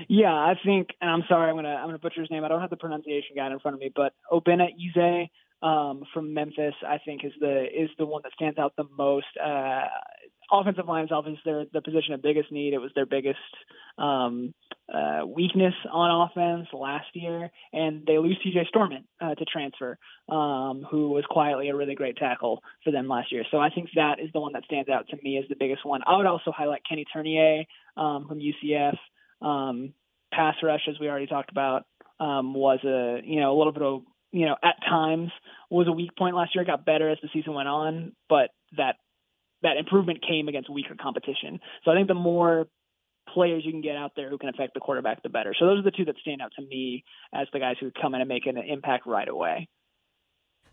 Yeah, 0.08 0.32
I 0.32 0.54
think, 0.64 0.88
and 1.00 1.10
I'm 1.10 1.24
sorry, 1.28 1.50
I'm 1.50 1.56
gonna 1.56 1.74
I'm 1.74 1.86
gonna 1.86 1.98
butcher 1.98 2.20
his 2.20 2.30
name. 2.30 2.44
I 2.44 2.48
don't 2.48 2.60
have 2.60 2.70
the 2.70 2.76
pronunciation 2.76 3.36
guide 3.36 3.52
in 3.52 3.58
front 3.58 3.74
of 3.74 3.80
me, 3.80 3.90
but 3.94 4.12
Obinna 4.30 4.68
Eze 4.68 5.28
um, 5.62 6.04
from 6.14 6.34
Memphis, 6.34 6.74
I 6.86 6.98
think 7.04 7.24
is 7.24 7.32
the 7.40 7.64
is 7.64 7.90
the 7.98 8.06
one 8.06 8.22
that 8.24 8.32
stands 8.34 8.58
out 8.58 8.74
the 8.76 8.84
most. 8.96 9.26
Uh, 9.42 9.86
offensive 10.50 10.86
line 10.86 11.04
is 11.04 11.10
obviously 11.12 11.42
their 11.44 11.64
the 11.72 11.82
position 11.82 12.14
of 12.14 12.22
biggest 12.22 12.52
need. 12.52 12.74
It 12.74 12.78
was 12.78 12.90
their 12.94 13.06
biggest 13.06 13.38
um, 13.98 14.54
uh, 14.92 15.26
weakness 15.26 15.74
on 15.92 16.28
offense 16.28 16.68
last 16.72 17.08
year, 17.14 17.50
and 17.72 18.06
they 18.06 18.18
lose 18.18 18.38
T.J. 18.42 18.68
Storment 18.74 19.04
uh, 19.20 19.34
to 19.34 19.44
transfer, 19.44 19.98
um, 20.28 20.86
who 20.90 21.10
was 21.10 21.24
quietly 21.28 21.68
a 21.68 21.76
really 21.76 21.94
great 21.94 22.16
tackle 22.16 22.62
for 22.84 22.92
them 22.92 23.08
last 23.08 23.32
year. 23.32 23.44
So 23.50 23.58
I 23.58 23.70
think 23.70 23.88
that 23.96 24.20
is 24.20 24.30
the 24.32 24.40
one 24.40 24.52
that 24.52 24.64
stands 24.64 24.88
out 24.88 25.08
to 25.08 25.16
me 25.22 25.38
as 25.38 25.44
the 25.48 25.56
biggest 25.58 25.84
one. 25.84 26.02
I 26.06 26.16
would 26.16 26.26
also 26.26 26.52
highlight 26.52 26.82
Kenny 26.88 27.04
Turnier 27.12 27.64
um, 27.96 28.26
from 28.28 28.38
UCF. 28.38 28.96
Um, 29.40 29.94
pass 30.32 30.56
rush, 30.62 30.82
as 30.88 30.98
we 31.00 31.08
already 31.08 31.26
talked 31.26 31.50
about, 31.50 31.84
um, 32.20 32.54
was 32.54 32.80
a 32.84 33.20
you 33.24 33.40
know 33.40 33.56
a 33.56 33.58
little 33.58 33.72
bit 33.72 33.82
of 33.82 34.02
you 34.32 34.46
know 34.46 34.56
at 34.62 34.76
times 34.88 35.30
was 35.70 35.86
a 35.88 35.92
weak 35.92 36.16
point 36.16 36.36
last 36.36 36.54
year. 36.54 36.62
It 36.62 36.66
got 36.66 36.84
better 36.84 37.08
as 37.08 37.18
the 37.22 37.28
season 37.32 37.54
went 37.54 37.68
on, 37.68 38.12
but 38.28 38.50
that 38.76 38.96
that 39.62 39.76
improvement 39.76 40.24
came 40.26 40.48
against 40.48 40.70
weaker 40.70 40.94
competition. 41.00 41.60
So 41.84 41.90
I 41.90 41.94
think 41.94 42.08
the 42.08 42.14
more 42.14 42.68
players 43.32 43.62
you 43.64 43.72
can 43.72 43.82
get 43.82 43.96
out 43.96 44.12
there 44.16 44.30
who 44.30 44.38
can 44.38 44.48
affect 44.48 44.74
the 44.74 44.80
quarterback, 44.80 45.22
the 45.22 45.28
better. 45.28 45.54
So 45.58 45.66
those 45.66 45.80
are 45.80 45.82
the 45.82 45.90
two 45.90 46.04
that 46.06 46.16
stand 46.22 46.40
out 46.40 46.52
to 46.58 46.64
me 46.64 47.04
as 47.34 47.46
the 47.52 47.58
guys 47.58 47.76
who 47.80 47.90
come 47.90 48.14
in 48.14 48.20
and 48.20 48.28
make 48.28 48.46
an 48.46 48.56
impact 48.56 49.06
right 49.06 49.28
away. 49.28 49.68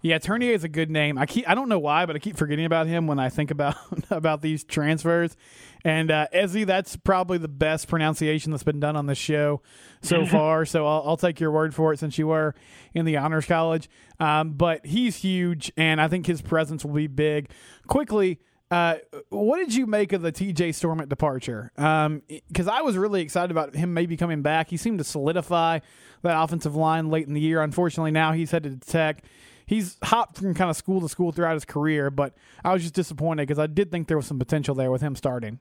Yeah, 0.06 0.20
Turnier 0.20 0.54
is 0.54 0.64
a 0.64 0.70
good 0.70 0.92
name. 0.92 1.18
I 1.18 1.26
keep 1.26 1.50
I 1.50 1.56
don't 1.56 1.68
know 1.68 1.80
why, 1.80 2.06
but 2.06 2.16
I 2.16 2.20
keep 2.20 2.38
forgetting 2.38 2.66
about 2.66 2.86
him 2.86 3.08
when 3.08 3.18
I 3.18 3.30
think 3.30 3.50
about 3.50 3.76
about 4.12 4.44
these 4.44 4.64
transfers. 4.64 5.36
And 5.84 6.12
uh, 6.12 6.28
Eze, 6.32 6.68
that's 6.68 6.96
probably 6.96 7.40
the 7.40 7.48
best 7.48 7.88
pronunciation 7.88 8.52
that's 8.52 8.62
been 8.62 8.80
done 8.80 8.96
on 8.96 9.08
the 9.08 9.16
show 9.16 9.64
so 10.04 10.24
far. 10.28 10.64
so 10.66 10.86
I'll, 10.86 11.02
I'll, 11.08 11.18
take 11.18 11.40
your 11.40 11.50
word 11.50 11.74
for 11.74 11.92
it 11.92 11.98
since 11.98 12.20
you 12.20 12.28
were 12.28 12.54
in 12.94 13.06
the 13.06 13.18
honors 13.18 13.48
college. 13.48 13.90
Um, 14.20 14.52
but 14.52 14.86
he's 14.86 15.16
huge, 15.16 15.72
and 15.76 16.00
I 16.00 16.08
think 16.08 16.28
his 16.28 16.40
presence 16.40 16.86
will 16.86 16.94
be 16.94 17.08
big. 17.08 17.50
Quickly, 17.88 18.40
uh, 18.70 18.98
what 19.30 19.58
did 19.58 19.74
you 19.74 19.88
make 19.88 20.14
of 20.14 20.22
the 20.22 20.32
TJ 20.32 20.70
Storment 20.70 21.10
departure? 21.10 21.72
Because 21.76 22.68
um, 22.68 22.72
I 22.72 22.84
was 22.84 22.96
really 22.96 23.24
excited 23.24 23.50
about 23.50 23.74
him 23.74 23.96
maybe 23.96 24.18
coming 24.18 24.44
back. 24.44 24.70
He 24.70 24.78
seemed 24.78 25.00
to 25.00 25.04
solidify 25.04 25.80
that 26.22 26.44
offensive 26.44 26.76
line 26.76 27.10
late 27.10 27.26
in 27.26 27.34
the 27.34 27.42
year. 27.42 27.64
Unfortunately, 27.64 28.12
now 28.12 28.34
he's 28.34 28.52
headed 28.52 28.84
to 28.84 28.88
Tech. 28.88 29.24
He's 29.65 29.98
hopped 30.03 30.38
from 30.38 30.53
kind 30.53 30.69
of 30.69 30.77
school 30.77 31.01
to 31.01 31.10
school 31.10 31.31
throughout 31.31 31.53
his 31.53 31.65
career, 31.65 32.10
but 32.10 32.34
I 32.63 32.74
was 32.74 32.81
just 32.81 32.93
disappointed 32.93 33.48
because 33.48 33.60
I 33.60 33.67
did 33.67 33.91
think 33.91 34.07
there 34.07 34.17
was 34.17 34.27
some 34.27 34.39
potential 34.39 34.75
there 34.75 34.91
with 34.91 35.01
him 35.01 35.15
starting. 35.15 35.60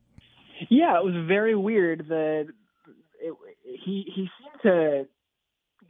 Yeah, 0.70 0.98
it 0.98 1.04
was 1.04 1.14
very 1.26 1.54
weird 1.54 2.06
that 2.08 2.46
it, 3.20 3.34
he 3.64 4.04
he 4.14 4.28
seemed 4.38 4.62
to 4.62 5.06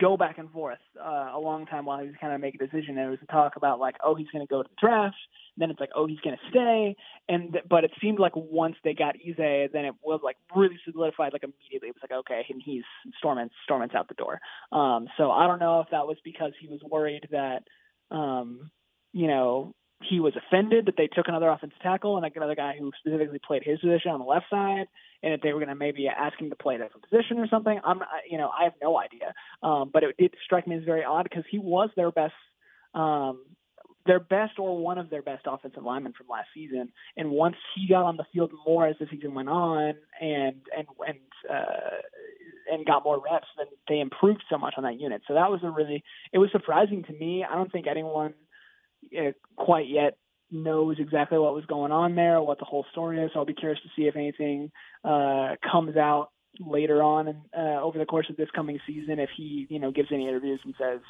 go 0.00 0.16
back 0.16 0.38
and 0.38 0.50
forth 0.50 0.78
uh, 1.00 1.30
a 1.35 1.38
long 1.38 1.66
time 1.66 1.85
while 1.85 2.00
he 2.00 2.06
was 2.06 2.16
kind 2.21 2.33
of 2.33 2.40
making 2.40 2.61
a 2.61 2.66
decision. 2.66 2.97
There 2.97 3.11
was 3.11 3.18
a 3.23 3.26
talk 3.26 3.56
about 3.56 3.78
like, 3.78 3.97
oh, 4.02 4.14
he's 4.14 4.26
going 4.33 4.44
to 4.44 4.50
go 4.50 4.62
to 4.62 4.68
the 4.68 4.87
draft. 4.87 5.16
Then 5.56 5.71
it's 5.71 5.78
like, 5.78 5.90
oh, 5.94 6.06
he's 6.06 6.18
going 6.21 6.37
to 6.37 6.50
stay. 6.50 6.97
And 7.28 7.52
th- 7.52 7.64
but 7.68 7.85
it 7.85 7.92
seemed 8.02 8.18
like 8.18 8.33
once 8.35 8.76
they 8.83 8.92
got 8.92 9.14
Eze, 9.16 9.71
then 9.73 9.85
it 9.85 9.94
was 10.02 10.21
like 10.25 10.37
really 10.54 10.78
solidified. 10.85 11.33
Like 11.33 11.44
immediately, 11.44 11.88
it 11.88 11.94
was 11.94 12.02
like, 12.02 12.18
okay, 12.21 12.44
and 12.50 12.61
he's 12.64 12.83
Storment. 13.23 13.50
Storment's 13.68 13.94
out 13.94 14.09
the 14.09 14.14
door. 14.14 14.40
Um, 14.73 15.06
so 15.16 15.30
I 15.30 15.47
don't 15.47 15.61
know 15.61 15.80
if 15.80 15.88
that 15.90 16.06
was 16.06 16.16
because 16.25 16.52
he 16.61 16.66
was 16.68 16.80
worried 16.90 17.28
that, 17.30 17.62
um, 18.11 18.71
you 19.13 19.27
know, 19.27 19.75
he 20.03 20.21
was 20.21 20.35
offended 20.37 20.87
that 20.87 20.97
they 20.97 21.07
took 21.07 21.29
another 21.29 21.49
offensive 21.49 21.79
tackle 21.81 22.17
and 22.17 22.23
like 22.23 22.37
another 22.37 22.55
guy 22.55 22.75
who 22.79 22.91
specifically 22.99 23.41
played 23.45 23.63
his 23.65 23.79
position 23.79 24.11
on 24.11 24.21
the 24.21 24.27
left 24.27 24.47
side, 24.51 24.87
and 25.23 25.33
that 25.33 25.41
they 25.43 25.53
were 25.53 25.61
going 25.61 25.69
to 25.69 25.75
maybe 25.75 26.09
ask 26.09 26.39
him 26.39 26.51
to 26.51 26.57
play 26.57 26.75
a 26.75 26.79
different 26.79 27.09
position 27.09 27.39
or 27.39 27.49
something. 27.49 27.81
I'm, 27.83 28.01
you 28.29 28.39
know, 28.39 28.51
I 28.51 28.65
have 28.65 28.75
no 28.83 28.99
idea. 28.99 29.33
Um, 29.63 29.91
but 29.93 30.03
it 30.03 30.17
did 30.19 30.35
strike 30.45 30.67
me 30.67 30.77
as 30.77 30.85
very 30.85 31.05
odd 31.05 31.25
because 31.25 31.45
he 31.51 31.59
was 31.59 31.91
their 31.97 32.11
best, 32.11 32.35
um, 32.93 33.45
their 34.07 34.21
best 34.21 34.59
or 34.59 34.77
one 34.77 34.99
of 34.99 35.09
their 35.09 35.23
best 35.23 35.47
offensive 35.47 35.83
linemen 35.83 36.13
from 36.13 36.27
last 36.29 36.49
season. 36.53 36.93
And 37.17 37.31
once 37.31 37.57
he 37.75 37.89
got 37.89 38.05
on 38.05 38.19
the 38.19 38.27
field 38.33 38.53
more 38.67 38.87
as 38.87 38.97
the 39.01 39.07
season 39.11 39.33
went 39.33 39.49
on, 39.49 39.95
and 40.21 40.57
and 40.77 40.87
and 41.07 41.19
uh, 41.51 41.97
and 42.70 42.87
got 42.87 43.05
more 43.05 43.20
reps, 43.20 43.46
then 43.57 43.66
they 43.88 44.00
improved 44.00 44.42
so 44.50 44.59
much 44.59 44.74
on 44.77 44.85
that 44.85 45.00
unit. 45.00 45.22
So 45.27 45.35
that 45.35 45.50
was 45.50 45.61
a 45.62 45.70
really, 45.70 46.03
it 46.33 46.38
was 46.38 46.50
surprising 46.53 47.05
to 47.05 47.12
me. 47.12 47.44
I 47.48 47.55
don't 47.55 47.70
think 47.70 47.87
anyone 47.87 48.35
uh, 49.18 49.33
quite 49.57 49.88
yet 49.88 50.16
knows 50.50 50.96
exactly 50.98 51.38
what 51.38 51.55
was 51.55 51.66
going 51.66 51.92
on 51.92 52.14
there, 52.14 52.40
what 52.40 52.59
the 52.59 52.64
whole 52.64 52.87
story 52.92 53.20
is. 53.20 53.31
So 53.33 53.40
I'll 53.40 53.46
be 53.46 53.55
curious 53.55 53.81
to 53.83 53.88
see 53.96 54.07
if 54.07 54.16
anything 54.16 54.70
uh, 55.05 55.57
comes 55.70 55.96
out 55.96 56.31
later 56.61 57.03
on 57.03 57.29
and 57.29 57.38
uh, 57.57 57.83
over 57.83 57.98
the 57.98 58.07
course 58.07 58.27
of 58.31 58.37
this 58.37 58.48
coming 58.55 58.79
season. 58.87 59.18
If 59.18 59.31
he, 59.37 59.66
you 59.68 59.79
know, 59.79 59.90
gives 59.90 60.09
any 60.12 60.29
interviews 60.29 60.61
and 60.64 60.74
says 60.79 61.00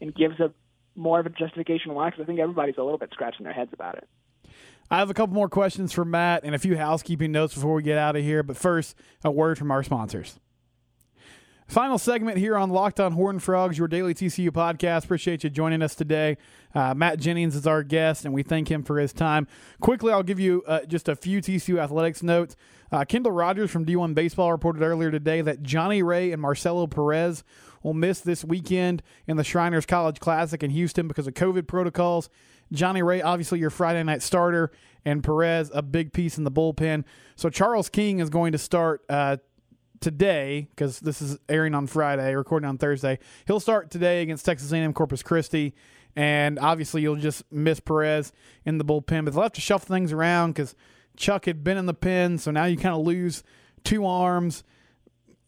and 0.00 0.14
gives 0.14 0.38
a 0.40 0.52
more 0.94 1.20
of 1.20 1.26
a 1.26 1.30
justification 1.30 1.94
why, 1.94 2.10
because 2.10 2.22
I 2.22 2.26
think 2.26 2.40
everybody's 2.40 2.76
a 2.76 2.82
little 2.82 2.98
bit 2.98 3.10
scratching 3.12 3.44
their 3.44 3.54
heads 3.54 3.70
about 3.72 3.96
it. 3.96 4.08
I 4.90 4.98
have 4.98 5.08
a 5.08 5.14
couple 5.14 5.34
more 5.34 5.48
questions 5.48 5.92
for 5.92 6.04
Matt 6.04 6.44
and 6.44 6.54
a 6.54 6.58
few 6.58 6.76
housekeeping 6.76 7.32
notes 7.32 7.54
before 7.54 7.74
we 7.74 7.82
get 7.82 7.96
out 7.96 8.14
of 8.14 8.22
here. 8.22 8.42
But 8.42 8.58
first, 8.58 8.94
a 9.24 9.30
word 9.30 9.56
from 9.56 9.70
our 9.70 9.82
sponsors. 9.82 10.38
Final 11.72 11.96
segment 11.96 12.36
here 12.36 12.54
on 12.54 12.68
Locked 12.68 13.00
on 13.00 13.12
Horn 13.12 13.38
Frogs, 13.38 13.78
your 13.78 13.88
daily 13.88 14.12
TCU 14.12 14.50
podcast. 14.50 15.04
Appreciate 15.04 15.42
you 15.42 15.48
joining 15.48 15.80
us 15.80 15.94
today. 15.94 16.36
Uh, 16.74 16.92
Matt 16.92 17.18
Jennings 17.18 17.56
is 17.56 17.66
our 17.66 17.82
guest, 17.82 18.26
and 18.26 18.34
we 18.34 18.42
thank 18.42 18.70
him 18.70 18.82
for 18.82 18.98
his 18.98 19.14
time. 19.14 19.48
Quickly, 19.80 20.12
I'll 20.12 20.22
give 20.22 20.38
you 20.38 20.62
uh, 20.66 20.84
just 20.84 21.08
a 21.08 21.16
few 21.16 21.40
TCU 21.40 21.78
athletics 21.78 22.22
notes. 22.22 22.56
Uh, 22.92 23.06
Kendall 23.06 23.32
Rogers 23.32 23.70
from 23.70 23.86
D1 23.86 24.14
Baseball 24.14 24.52
reported 24.52 24.82
earlier 24.82 25.10
today 25.10 25.40
that 25.40 25.62
Johnny 25.62 26.02
Ray 26.02 26.30
and 26.30 26.42
Marcelo 26.42 26.86
Perez 26.86 27.42
will 27.82 27.94
miss 27.94 28.20
this 28.20 28.44
weekend 28.44 29.02
in 29.26 29.38
the 29.38 29.44
Shriners 29.44 29.86
College 29.86 30.20
Classic 30.20 30.62
in 30.62 30.72
Houston 30.72 31.08
because 31.08 31.26
of 31.26 31.32
COVID 31.32 31.66
protocols. 31.66 32.28
Johnny 32.70 33.02
Ray, 33.02 33.22
obviously 33.22 33.60
your 33.60 33.70
Friday 33.70 34.02
night 34.02 34.20
starter, 34.20 34.72
and 35.06 35.24
Perez, 35.24 35.70
a 35.72 35.80
big 35.80 36.12
piece 36.12 36.36
in 36.36 36.44
the 36.44 36.52
bullpen. 36.52 37.04
So 37.34 37.48
Charles 37.48 37.88
King 37.88 38.18
is 38.18 38.28
going 38.28 38.52
to 38.52 38.58
start 38.58 39.00
uh, 39.08 39.38
today 40.02 40.68
because 40.70 41.00
this 41.00 41.22
is 41.22 41.38
airing 41.48 41.74
on 41.74 41.86
Friday, 41.86 42.34
recording 42.34 42.68
on 42.68 42.76
Thursday. 42.76 43.18
He'll 43.46 43.60
start 43.60 43.90
today 43.90 44.20
against 44.22 44.44
Texas 44.44 44.72
A&M 44.72 44.92
Corpus 44.92 45.22
Christi, 45.22 45.74
and 46.14 46.58
obviously 46.58 47.00
you'll 47.00 47.16
just 47.16 47.44
miss 47.50 47.80
Perez 47.80 48.32
in 48.66 48.78
the 48.78 48.84
bullpen, 48.84 49.24
but 49.24 49.32
they'll 49.32 49.42
have 49.42 49.52
to 49.52 49.60
shuffle 49.60 49.94
things 49.94 50.12
around 50.12 50.52
because 50.52 50.74
Chuck 51.16 51.46
had 51.46 51.64
been 51.64 51.78
in 51.78 51.86
the 51.86 51.94
pen, 51.94 52.36
so 52.36 52.50
now 52.50 52.64
you 52.64 52.76
kind 52.76 52.94
of 52.94 53.06
lose 53.06 53.42
two 53.84 54.04
arms 54.04 54.64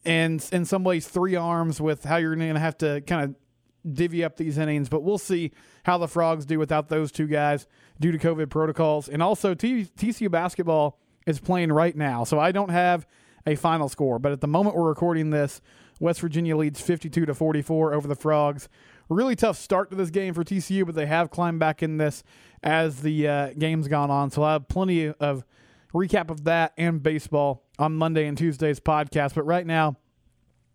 and 0.05 0.47
in 0.53 0.65
some 0.65 0.85
ways 0.85 1.07
three 1.07 1.35
arms 1.35 1.81
with 1.81 2.05
how 2.05 2.17
you're 2.17 2.37
going 2.37 2.55
to 2.55 2.61
have 2.61 2.79
to 2.79 3.01
kind 3.03 3.25
of 3.25 3.95
divvy 3.95 4.25
up 4.25 4.37
these 4.37 4.59
innings. 4.59 4.89
But 4.89 5.03
we'll 5.03 5.19
see 5.19 5.53
how 5.85 5.99
the 5.99 6.09
Frogs 6.09 6.47
do 6.47 6.59
without 6.59 6.89
those 6.89 7.11
two 7.11 7.27
guys 7.27 7.67
due 8.01 8.13
to 8.13 8.19
COVID 8.19 8.51
protocols. 8.51 9.09
And 9.09 9.23
also, 9.23 9.55
TCU 9.55 10.31
basketball 10.31 10.99
is 11.27 11.41
playing 11.41 11.73
right 11.73 11.97
now, 11.97 12.25
so 12.25 12.39
I 12.39 12.53
don't 12.53 12.71
have 12.71 13.07
a 13.47 13.55
final 13.55 13.89
score. 13.89 14.19
But 14.19 14.33
at 14.33 14.41
the 14.41 14.47
moment 14.47 14.77
we're 14.77 14.89
recording 14.89 15.31
this, 15.31 15.61
West 16.01 16.21
Virginia 16.21 16.57
leads 16.57 16.81
52 16.81 17.27
to 17.27 17.35
44 17.35 17.95
over 17.95 18.09
the 18.09 18.15
Frogs. 18.15 18.69
Really 19.09 19.37
tough 19.37 19.59
start 19.59 19.91
to 19.91 19.97
this 19.97 20.11
game 20.11 20.35
for 20.35 20.43
TCU, 20.43 20.85
but 20.87 20.95
they 20.95 21.07
have 21.07 21.31
climbed 21.31 21.61
back 21.61 21.83
in 21.83 21.99
this 21.99 22.25
as 22.63 23.03
the 23.03 23.29
uh, 23.29 23.51
game's 23.59 23.87
gone 23.87 24.11
on. 24.11 24.31
So 24.31 24.43
I 24.43 24.53
have 24.53 24.69
plenty 24.69 25.09
of 25.09 25.45
recap 25.93 26.31
of 26.31 26.45
that 26.45 26.73
and 26.77 27.03
baseball 27.03 27.63
on 27.79 27.95
Monday 27.95 28.27
and 28.27 28.37
Tuesday's 28.37 28.81
podcast. 28.81 29.35
But 29.35 29.45
right 29.45 29.67
now, 29.67 29.97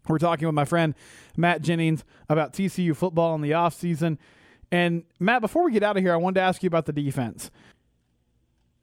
we're 0.07 0.19
talking 0.19 0.47
with 0.47 0.55
my 0.55 0.65
friend 0.65 0.95
Matt 1.35 1.61
Jennings 1.61 2.03
about 2.29 2.53
TCU 2.53 2.95
football 2.95 3.35
in 3.35 3.41
the 3.41 3.51
offseason. 3.51 4.17
And 4.71 5.03
Matt, 5.19 5.41
before 5.41 5.65
we 5.65 5.71
get 5.71 5.83
out 5.83 5.97
of 5.97 6.03
here, 6.03 6.13
I 6.13 6.17
wanted 6.17 6.35
to 6.35 6.41
ask 6.41 6.63
you 6.63 6.67
about 6.67 6.85
the 6.85 6.93
defense. 6.93 7.51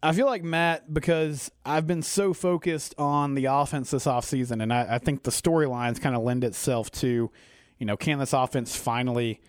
I 0.02 0.12
feel 0.12 0.26
like 0.26 0.44
Matt 0.44 0.92
because 0.92 1.50
I've 1.64 1.86
been 1.86 2.02
so 2.02 2.34
focused 2.34 2.94
on 2.98 3.34
the 3.34 3.46
offense 3.46 3.90
this 3.90 4.04
offseason, 4.04 4.62
and 4.62 4.72
I, 4.72 4.96
I 4.96 4.98
think 4.98 5.22
the 5.22 5.30
storylines 5.30 6.00
kind 6.00 6.14
of 6.14 6.22
lend 6.22 6.44
itself 6.44 6.90
to, 6.92 7.30
you 7.78 7.86
know, 7.86 7.96
can 7.96 8.18
this 8.18 8.32
offense 8.32 8.76
finally 8.76 9.40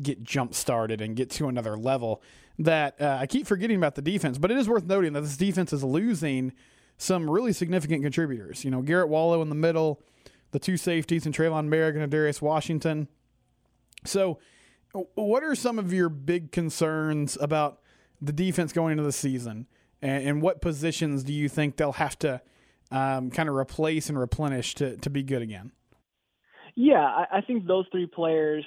get 0.00 0.22
jump 0.22 0.54
started 0.54 1.00
and 1.00 1.14
get 1.14 1.30
to 1.30 1.48
another 1.48 1.76
level? 1.76 2.22
That 2.58 3.00
uh, 3.00 3.18
I 3.20 3.26
keep 3.26 3.46
forgetting 3.46 3.76
about 3.76 3.94
the 3.94 4.02
defense, 4.02 4.38
but 4.38 4.50
it 4.50 4.58
is 4.58 4.68
worth 4.68 4.84
noting 4.84 5.12
that 5.14 5.22
this 5.22 5.36
defense 5.36 5.72
is 5.72 5.82
losing 5.82 6.52
some 6.98 7.30
really 7.30 7.52
significant 7.52 8.02
contributors. 8.02 8.64
You 8.64 8.70
know, 8.70 8.82
Garrett 8.82 9.08
Wallow 9.08 9.40
in 9.40 9.48
the 9.48 9.54
middle, 9.54 10.02
the 10.50 10.58
two 10.58 10.76
safeties, 10.76 11.26
and 11.26 11.34
Trevon 11.34 11.68
Moehrig 11.68 12.00
and 12.00 12.10
Darius 12.10 12.42
Washington. 12.42 13.08
So, 14.04 14.38
what 15.14 15.42
are 15.42 15.54
some 15.54 15.78
of 15.78 15.92
your 15.92 16.08
big 16.08 16.52
concerns 16.52 17.38
about 17.40 17.80
the 18.20 18.32
defense 18.32 18.72
going 18.72 18.92
into 18.92 19.04
the 19.04 19.12
season? 19.12 19.66
And, 20.02 20.28
and 20.28 20.42
what 20.42 20.60
positions 20.60 21.24
do 21.24 21.32
you 21.32 21.48
think 21.48 21.76
they'll 21.76 21.92
have 21.92 22.18
to 22.20 22.42
um, 22.90 23.30
kind 23.30 23.48
of 23.48 23.54
replace 23.54 24.08
and 24.08 24.18
replenish 24.18 24.74
to, 24.76 24.96
to 24.98 25.08
be 25.08 25.22
good 25.22 25.42
again? 25.42 25.72
Yeah, 26.74 27.04
I, 27.04 27.38
I 27.38 27.40
think 27.42 27.66
those 27.66 27.86
three 27.90 28.06
players 28.06 28.64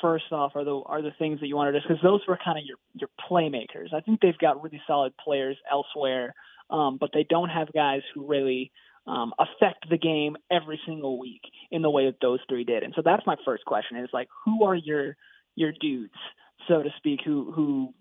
first 0.00 0.32
off 0.32 0.52
are 0.54 0.64
the 0.64 0.80
are 0.86 1.02
the 1.02 1.10
things 1.18 1.40
that 1.40 1.48
you 1.48 1.56
want 1.56 1.74
to 1.74 1.78
discuss 1.78 1.98
those 2.02 2.20
were 2.26 2.38
kind 2.42 2.56
of 2.56 2.64
your 2.64 2.76
your 2.94 3.08
playmakers. 3.30 3.92
I 3.92 4.00
think 4.00 4.20
they've 4.20 4.38
got 4.38 4.62
really 4.62 4.80
solid 4.86 5.12
players 5.16 5.56
elsewhere, 5.70 6.34
um, 6.70 6.98
but 7.00 7.10
they 7.12 7.26
don't 7.28 7.48
have 7.48 7.72
guys 7.72 8.02
who 8.14 8.26
really 8.26 8.70
um, 9.06 9.32
affect 9.38 9.88
the 9.90 9.98
game 9.98 10.36
every 10.50 10.80
single 10.86 11.18
week 11.18 11.42
in 11.70 11.82
the 11.82 11.90
way 11.90 12.06
that 12.06 12.16
those 12.22 12.38
three 12.48 12.64
did. 12.64 12.82
And 12.84 12.92
so 12.94 13.02
that's 13.04 13.26
my 13.26 13.36
first 13.44 13.64
question: 13.64 13.96
is 13.98 14.10
like, 14.12 14.28
who 14.44 14.64
are 14.64 14.76
your 14.76 15.16
your 15.56 15.72
dudes 15.80 16.14
so 16.68 16.82
to 16.82 16.90
speak, 16.96 17.20
who 17.24 17.52
who 17.52 17.94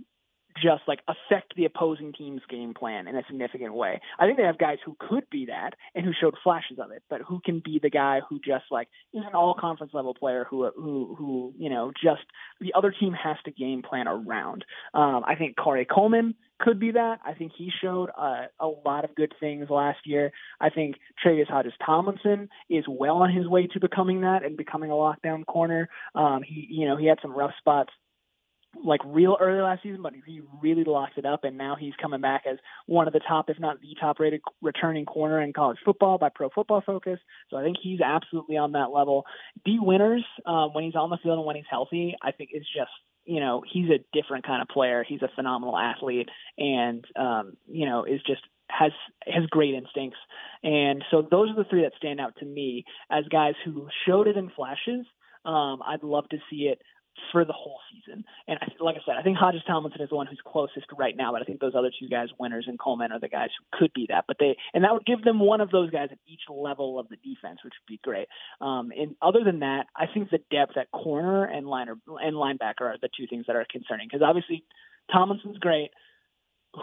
just 0.61 0.83
like 0.87 0.99
affect 1.07 1.55
the 1.55 1.65
opposing 1.65 2.13
team's 2.13 2.41
game 2.49 2.73
plan 2.73 3.07
in 3.07 3.15
a 3.15 3.23
significant 3.27 3.73
way. 3.73 3.99
I 4.19 4.25
think 4.25 4.37
they 4.37 4.43
have 4.43 4.57
guys 4.57 4.77
who 4.85 4.95
could 4.99 5.29
be 5.29 5.47
that 5.47 5.71
and 5.95 6.05
who 6.05 6.11
showed 6.19 6.35
flashes 6.43 6.79
of 6.79 6.91
it, 6.91 7.03
but 7.09 7.21
who 7.21 7.39
can 7.43 7.61
be 7.63 7.79
the 7.81 7.89
guy 7.89 8.21
who 8.27 8.39
just 8.39 8.65
like 8.71 8.87
is 9.13 9.23
an 9.25 9.35
all 9.35 9.55
conference 9.59 9.93
level 9.93 10.13
player 10.13 10.45
who 10.49 10.69
who 10.75 11.15
who 11.17 11.53
you 11.57 11.69
know 11.69 11.91
just 11.91 12.23
the 12.59 12.73
other 12.75 12.93
team 12.97 13.13
has 13.13 13.37
to 13.45 13.51
game 13.51 13.81
plan 13.81 14.07
around. 14.07 14.65
Um, 14.93 15.23
I 15.25 15.35
think 15.35 15.55
Khari 15.57 15.87
Coleman 15.87 16.35
could 16.61 16.79
be 16.79 16.91
that. 16.91 17.19
I 17.25 17.33
think 17.33 17.51
he 17.57 17.71
showed 17.81 18.09
uh, 18.17 18.45
a 18.59 18.67
lot 18.67 19.03
of 19.03 19.15
good 19.15 19.33
things 19.39 19.69
last 19.69 19.99
year. 20.05 20.31
I 20.59 20.69
think 20.69 20.97
Tre'Vius 21.25 21.47
Hodges 21.47 21.73
Tomlinson 21.83 22.49
is 22.69 22.85
well 22.87 23.17
on 23.17 23.33
his 23.33 23.47
way 23.47 23.67
to 23.67 23.79
becoming 23.79 24.21
that 24.21 24.43
and 24.45 24.55
becoming 24.55 24.91
a 24.91 24.93
lockdown 24.93 25.45
corner. 25.45 25.89
Um, 26.13 26.41
he, 26.45 26.67
you 26.69 26.87
know, 26.87 26.97
he 26.97 27.07
had 27.07 27.17
some 27.21 27.35
rough 27.35 27.53
spots 27.57 27.91
like 28.83 29.01
real 29.05 29.37
early 29.39 29.61
last 29.61 29.83
season, 29.83 30.01
but 30.01 30.13
he 30.25 30.41
really 30.61 30.83
locked 30.83 31.17
it 31.17 31.25
up, 31.25 31.43
and 31.43 31.57
now 31.57 31.75
he's 31.79 31.93
coming 32.01 32.21
back 32.21 32.43
as 32.49 32.57
one 32.85 33.07
of 33.07 33.13
the 33.13 33.19
top, 33.19 33.49
if 33.49 33.59
not 33.59 33.81
the 33.81 33.95
top 33.99 34.19
rated 34.19 34.41
returning 34.61 35.05
corner 35.05 35.41
in 35.41 35.53
college 35.53 35.77
football 35.83 36.17
by 36.17 36.29
Pro 36.33 36.49
Football 36.49 36.81
Focus. 36.85 37.19
So 37.49 37.57
I 37.57 37.63
think 37.63 37.77
he's 37.81 37.99
absolutely 38.01 38.57
on 38.57 38.71
that 38.73 38.91
level. 38.91 39.25
Dee 39.65 39.79
Winters, 39.79 40.25
uh, 40.45 40.67
when 40.67 40.83
he's 40.83 40.95
on 40.95 41.09
the 41.09 41.17
field 41.21 41.37
and 41.39 41.45
when 41.45 41.55
he's 41.55 41.65
healthy, 41.69 42.15
I 42.21 42.31
think 42.31 42.51
is 42.53 42.65
just 42.75 42.91
you 43.25 43.39
know 43.39 43.61
he's 43.71 43.89
a 43.89 44.03
different 44.13 44.45
kind 44.45 44.61
of 44.61 44.67
player. 44.67 45.05
He's 45.07 45.21
a 45.21 45.29
phenomenal 45.35 45.77
athlete, 45.77 46.29
and 46.57 47.05
um, 47.15 47.53
you 47.67 47.85
know 47.85 48.05
is 48.05 48.21
just 48.25 48.41
has 48.69 48.91
has 49.27 49.45
great 49.49 49.73
instincts. 49.73 50.17
And 50.63 51.03
so 51.11 51.21
those 51.21 51.49
are 51.49 51.55
the 51.55 51.69
three 51.69 51.83
that 51.83 51.93
stand 51.97 52.19
out 52.19 52.35
to 52.39 52.45
me 52.45 52.85
as 53.11 53.25
guys 53.29 53.53
who 53.65 53.87
showed 54.07 54.27
it 54.27 54.37
in 54.37 54.49
flashes. 54.49 55.05
Um, 55.43 55.81
I'd 55.85 56.03
love 56.03 56.29
to 56.29 56.37
see 56.49 56.69
it 56.71 56.81
for 57.31 57.45
the 57.45 57.53
whole 57.53 57.79
season. 57.91 58.23
And 58.47 58.59
like 58.79 58.95
I 58.95 58.99
said, 59.05 59.15
I 59.17 59.23
think 59.23 59.37
Hodges 59.37 59.61
Tomlinson 59.67 60.01
is 60.01 60.09
the 60.09 60.15
one 60.15 60.27
who's 60.27 60.41
closest 60.45 60.85
right 60.97 61.15
now, 61.15 61.31
but 61.31 61.41
I 61.41 61.45
think 61.45 61.59
those 61.59 61.75
other 61.75 61.91
two 61.97 62.07
guys, 62.09 62.29
Winters 62.39 62.65
and 62.67 62.79
Coleman, 62.79 63.11
are 63.11 63.19
the 63.19 63.29
guys 63.29 63.49
who 63.57 63.79
could 63.79 63.93
be 63.93 64.05
that. 64.09 64.25
But 64.27 64.37
they 64.39 64.57
and 64.73 64.83
that 64.83 64.93
would 64.93 65.05
give 65.05 65.23
them 65.23 65.39
one 65.39 65.61
of 65.61 65.69
those 65.71 65.89
guys 65.89 66.09
at 66.11 66.19
each 66.27 66.41
level 66.49 66.99
of 66.99 67.09
the 67.09 67.17
defense, 67.17 67.59
which 67.63 67.73
would 67.73 67.91
be 67.91 67.99
great. 68.03 68.27
Um, 68.59 68.91
and 68.97 69.15
other 69.21 69.43
than 69.43 69.59
that, 69.59 69.87
I 69.95 70.05
think 70.11 70.29
the 70.29 70.39
depth 70.51 70.77
at 70.77 70.91
corner 70.91 71.45
and 71.45 71.67
liner 71.67 71.95
and 72.07 72.35
linebacker 72.35 72.81
are 72.81 72.97
the 73.01 73.09
two 73.15 73.27
things 73.27 73.45
that 73.47 73.55
are 73.55 73.65
concerning 73.69 74.07
because 74.07 74.25
obviously 74.25 74.63
Tomlinson's 75.11 75.57
great. 75.57 75.91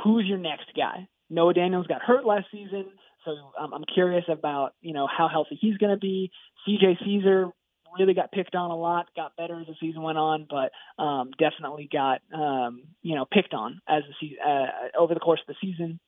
Who's 0.04 0.26
your 0.26 0.38
next 0.38 0.70
guy? 0.76 1.08
Noah 1.30 1.54
Daniels 1.54 1.86
got 1.86 2.02
hurt 2.02 2.24
last 2.24 2.46
season. 2.52 2.86
So 3.24 3.32
um, 3.58 3.74
I'm 3.74 3.84
curious 3.92 4.24
about 4.28 4.74
you 4.80 4.92
know 4.92 5.06
how 5.06 5.28
healthy 5.28 5.58
he's 5.60 5.76
going 5.76 5.92
to 5.92 5.98
be. 5.98 6.30
C.J. 6.64 6.98
Ceasar 7.04 7.52
really 7.98 8.14
got 8.14 8.32
picked 8.32 8.54
on 8.54 8.70
a 8.70 8.76
lot, 8.76 9.06
got 9.14 9.36
better 9.36 9.60
as 9.60 9.66
the 9.66 9.74
season 9.80 10.02
went 10.02 10.18
on, 10.18 10.46
but 10.48 10.72
um, 11.02 11.30
definitely 11.38 11.88
got 11.90 12.20
um, 12.34 12.82
you 13.02 13.14
know 13.14 13.26
picked 13.30 13.54
on 13.54 13.80
as 13.88 14.02
the 14.08 14.14
season 14.20 14.38
uh, 14.46 14.98
over 14.98 15.14
the 15.14 15.20
course 15.20 15.40
of 15.46 15.54
the 15.54 15.66
season. 15.66 16.00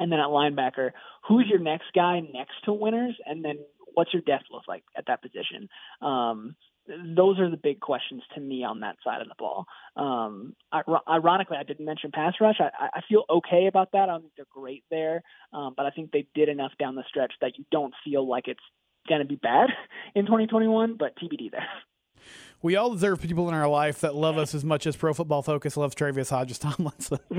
And 0.00 0.12
then 0.12 0.20
at 0.20 0.28
linebacker, 0.28 0.92
who's 1.26 1.46
your 1.48 1.58
next 1.58 1.86
guy 1.92 2.20
next 2.20 2.54
to 2.64 2.72
Winters, 2.72 3.16
and 3.26 3.44
then 3.44 3.58
what's 3.94 4.12
your 4.12 4.22
depth 4.22 4.44
look 4.52 4.62
like 4.68 4.84
at 4.96 5.06
that 5.08 5.22
position? 5.22 5.68
Um, 6.00 6.54
those 6.88 7.38
are 7.38 7.50
the 7.50 7.56
big 7.56 7.80
questions 7.80 8.22
to 8.34 8.40
me 8.40 8.64
on 8.64 8.80
that 8.80 8.96
side 9.04 9.20
of 9.20 9.28
the 9.28 9.34
ball. 9.38 9.66
Um, 9.96 10.54
ironically, 11.08 11.56
I 11.58 11.62
didn't 11.62 11.84
mention 11.84 12.10
pass 12.12 12.34
rush. 12.40 12.56
I, 12.60 12.88
I 12.94 13.00
feel 13.08 13.24
okay 13.28 13.66
about 13.66 13.92
that. 13.92 14.04
I 14.04 14.06
don't 14.06 14.22
think 14.22 14.32
they're 14.36 14.46
great 14.50 14.84
there, 14.90 15.22
um, 15.52 15.74
but 15.76 15.84
I 15.84 15.90
think 15.90 16.12
they 16.12 16.26
did 16.34 16.48
enough 16.48 16.72
down 16.78 16.94
the 16.94 17.04
stretch 17.08 17.32
that 17.40 17.58
you 17.58 17.64
don't 17.70 17.92
feel 18.04 18.26
like 18.26 18.48
it's 18.48 18.62
going 19.08 19.20
to 19.20 19.26
be 19.26 19.36
bad 19.36 19.70
in 20.14 20.26
2021, 20.26 20.96
but 20.96 21.14
TBD 21.16 21.50
there. 21.50 21.68
We 22.60 22.74
all 22.74 22.90
deserve 22.90 23.22
people 23.22 23.48
in 23.48 23.54
our 23.54 23.68
life 23.68 24.00
that 24.00 24.16
love 24.16 24.36
us 24.36 24.54
as 24.54 24.64
much 24.64 24.86
as 24.86 24.96
Pro 24.96 25.14
Football 25.14 25.42
Focus 25.42 25.76
loves 25.76 25.94
Tre'Vius 25.94 26.30
Hodges 26.30 26.58
Tomlinson. 26.58 27.20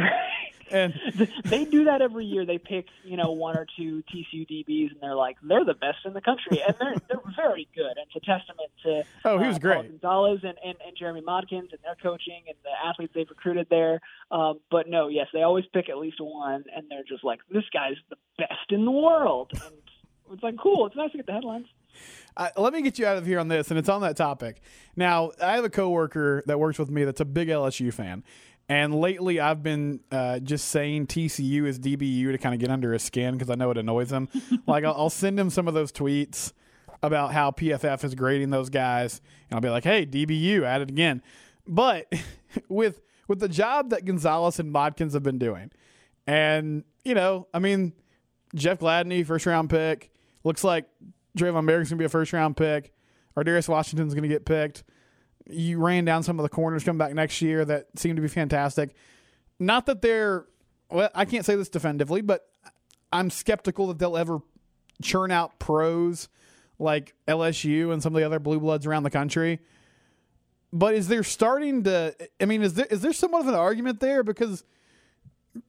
and 0.71 0.93
they 1.45 1.65
do 1.65 1.86
that 1.86 2.01
every 2.01 2.25
year. 2.25 2.45
They 2.45 2.58
pick, 2.58 2.86
you 3.03 3.17
know, 3.17 3.32
one 3.32 3.58
or 3.58 3.65
two 3.77 4.03
TCU 4.13 4.47
DBs, 4.49 4.91
and 4.91 5.01
they're 5.01 5.15
like, 5.15 5.38
they're 5.43 5.65
the 5.65 5.73
best 5.73 5.99
in 6.05 6.13
the 6.13 6.21
country, 6.21 6.62
and 6.65 6.75
they're 6.79 6.95
they're 7.08 7.34
very 7.36 7.67
good. 7.75 7.97
And 7.97 8.05
it's 8.08 8.15
a 8.15 8.19
testament 8.19 8.69
to 8.84 9.03
oh, 9.25 9.38
he 9.38 9.47
was 9.47 9.58
uh, 9.58 9.60
great, 9.60 9.75
Paul 9.75 9.84
Gonzales 9.84 10.39
and, 10.43 10.58
and 10.63 10.75
and 10.86 10.97
Jeremy 10.97 11.21
Modkins 11.21 11.71
and 11.71 11.79
their 11.84 11.95
coaching 12.01 12.43
and 12.47 12.55
the 12.63 12.88
athletes 12.88 13.13
they've 13.15 13.29
recruited 13.29 13.67
there. 13.69 13.99
Um, 14.32 14.60
but 14.71 14.88
no, 14.88 15.08
yes, 15.08 15.27
they 15.34 15.41
always 15.41 15.65
pick 15.73 15.89
at 15.89 15.97
least 15.97 16.17
one, 16.19 16.63
and 16.75 16.86
they're 16.89 17.03
just 17.08 17.23
like, 17.23 17.39
this 17.51 17.65
guy's 17.73 17.97
the 18.10 18.17
best 18.38 18.69
in 18.69 18.86
the 18.86 18.91
world, 18.91 19.51
and 19.53 19.75
it's 20.32 20.44
like 20.44 20.58
cool. 20.58 20.86
It's 20.88 20.96
nice 20.96 21.12
to 21.12 21.18
get 21.18 21.26
the 21.26 21.34
headlines. 21.34 21.68
Uh, 22.38 22.50
let 22.58 22.74
me 22.74 22.82
get 22.82 22.98
you 23.00 23.06
out 23.06 23.18
of 23.18 23.26
here 23.26 23.39
on 23.39 23.48
this, 23.48 23.70
and 23.70 23.78
it's 23.78 23.89
on 23.89 24.02
that 24.02 24.15
topic. 24.15 24.62
Now, 24.96 25.32
I 25.42 25.56
have 25.56 25.65
a 25.65 25.70
coworker 25.70 26.44
that 26.46 26.60
works 26.60 26.80
with 26.80 26.89
me 26.89 27.04
that's 27.04 27.20
a 27.20 27.26
big 27.26 27.50
LSU 27.50 27.94
fan, 27.94 28.24
and 28.70 28.94
lately 28.96 29.39
I've 29.39 29.63
been 29.63 30.00
uh, 30.12 30.39
just 30.39 30.70
saying 30.70 31.08
TCU 31.08 31.65
is 31.65 31.80
DBU 31.80 32.32
to 32.32 32.38
kind 32.38 32.54
of 32.54 32.62
get 32.62 32.70
under 32.70 32.94
his 32.94 33.04
skin 33.04 33.34
because 33.34 33.50
I 33.50 33.56
know 33.56 33.72
it 33.72 33.78
annoys 33.78 34.12
him. 34.12 34.30
like 34.68 34.84
I'll, 34.84 34.94
I'll, 34.94 35.10
send 35.10 35.39
him 35.39 35.50
some 35.50 35.68
of 35.68 35.74
those 35.74 35.92
tweets 35.92 36.54
about 37.02 37.34
how 37.34 37.52
PFF 37.52 38.04
is 38.04 38.15
grading 38.15 38.52
those 38.52 38.70
guys, 38.70 39.22
and 39.50 39.56
I'll 39.56 39.62
be 39.62 39.70
like, 39.70 39.84
"Hey, 39.84 40.06
DBU, 40.06 40.63
at 40.63 40.82
it 40.82 40.89
again." 40.89 41.22
But 41.68 42.13
with 42.70 43.02
with 43.28 43.39
the 43.39 43.50
job 43.50 43.89
that 43.89 44.06
Gonzales 44.06 44.60
and 44.60 44.74
Modkins 44.74 45.13
have 45.13 45.24
been 45.24 45.39
doing, 45.39 45.72
and 46.28 46.84
you 47.04 47.15
know, 47.15 47.48
I 47.54 47.60
mean, 47.60 47.94
Jeff 48.56 48.80
Gladney, 48.80 49.26
first 49.26 49.46
round 49.46 49.70
pick. 49.70 50.12
Looks 50.43 50.63
like 50.63 50.86
Drayvon 51.38 51.65
going 51.65 51.86
to 51.86 51.95
be 51.95 52.06
a 52.06 52.10
first 52.10 52.34
round 52.34 52.58
pick. 52.58 52.93
Ar'Darius 53.38 53.69
Washington's 53.69 54.13
going 54.13 54.23
to 54.23 54.30
get 54.30 54.45
picked. 54.45 54.84
You 55.45 55.80
ran 55.80 56.06
down 56.06 56.23
some 56.23 56.39
of 56.39 56.43
the 56.43 56.49
corners 56.49 56.84
coming 56.84 56.97
back 56.97 57.13
next 57.13 57.41
year 57.41 57.65
that 57.65 57.88
seem 57.95 58.15
to 58.15 58.21
be 58.21 58.28
fantastic. 58.28 58.95
Not 59.60 59.86
that 59.88 60.02
they're, 60.02 60.45
well, 60.89 61.10
I 61.15 61.25
can't 61.25 61.45
say 61.45 61.56
this 61.56 61.69
definitively, 61.69 62.21
but 62.21 62.47
I'm 63.12 63.30
skeptical 63.30 63.88
that 63.88 63.99
they'll 63.99 64.17
ever 64.17 64.39
churn 65.02 65.32
out 65.32 65.60
pros 65.60 66.30
like 66.78 67.13
LSU 67.28 67.91
and 67.91 68.02
some 68.02 68.15
of 68.15 68.19
the 68.19 68.25
other 68.25 68.39
blue 68.39 68.60
bloods 68.60 68.86
around 68.86 69.04
the 69.04 69.10
country. 69.10 69.60
But 70.71 70.93
is 70.93 71.08
there 71.08 71.23
starting 71.23 71.84
to? 71.86 72.15
I 72.39 72.45
mean, 72.45 72.62
is 72.62 72.75
there 72.75 72.86
is 72.86 73.02
there 73.02 73.12
somewhat 73.12 73.41
of 73.41 73.47
an 73.47 73.56
argument 73.56 73.99
there 73.99 74.21
because 74.23 74.63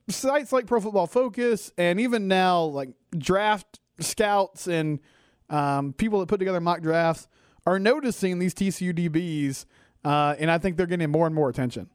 sites 0.08 0.52
like 0.52 0.66
Pro 0.66 0.80
Football 0.80 1.06
Focus 1.06 1.72
and 1.78 1.98
even 2.00 2.28
now 2.28 2.64
like 2.64 2.90
draft 3.16 3.69
scouts 4.04 4.66
and 4.66 5.00
um, 5.48 5.92
people 5.92 6.20
that 6.20 6.26
put 6.26 6.38
together 6.38 6.60
mock 6.60 6.80
drafts 6.80 7.28
are 7.66 7.78
noticing 7.78 8.38
these 8.38 8.54
TCU 8.54 8.92
DBs, 8.94 9.64
uh, 10.04 10.34
and 10.38 10.50
I 10.50 10.58
think 10.58 10.76
they're 10.76 10.86
getting 10.86 11.10
more 11.10 11.26
and 11.26 11.34
more 11.34 11.48
attention. 11.48 11.90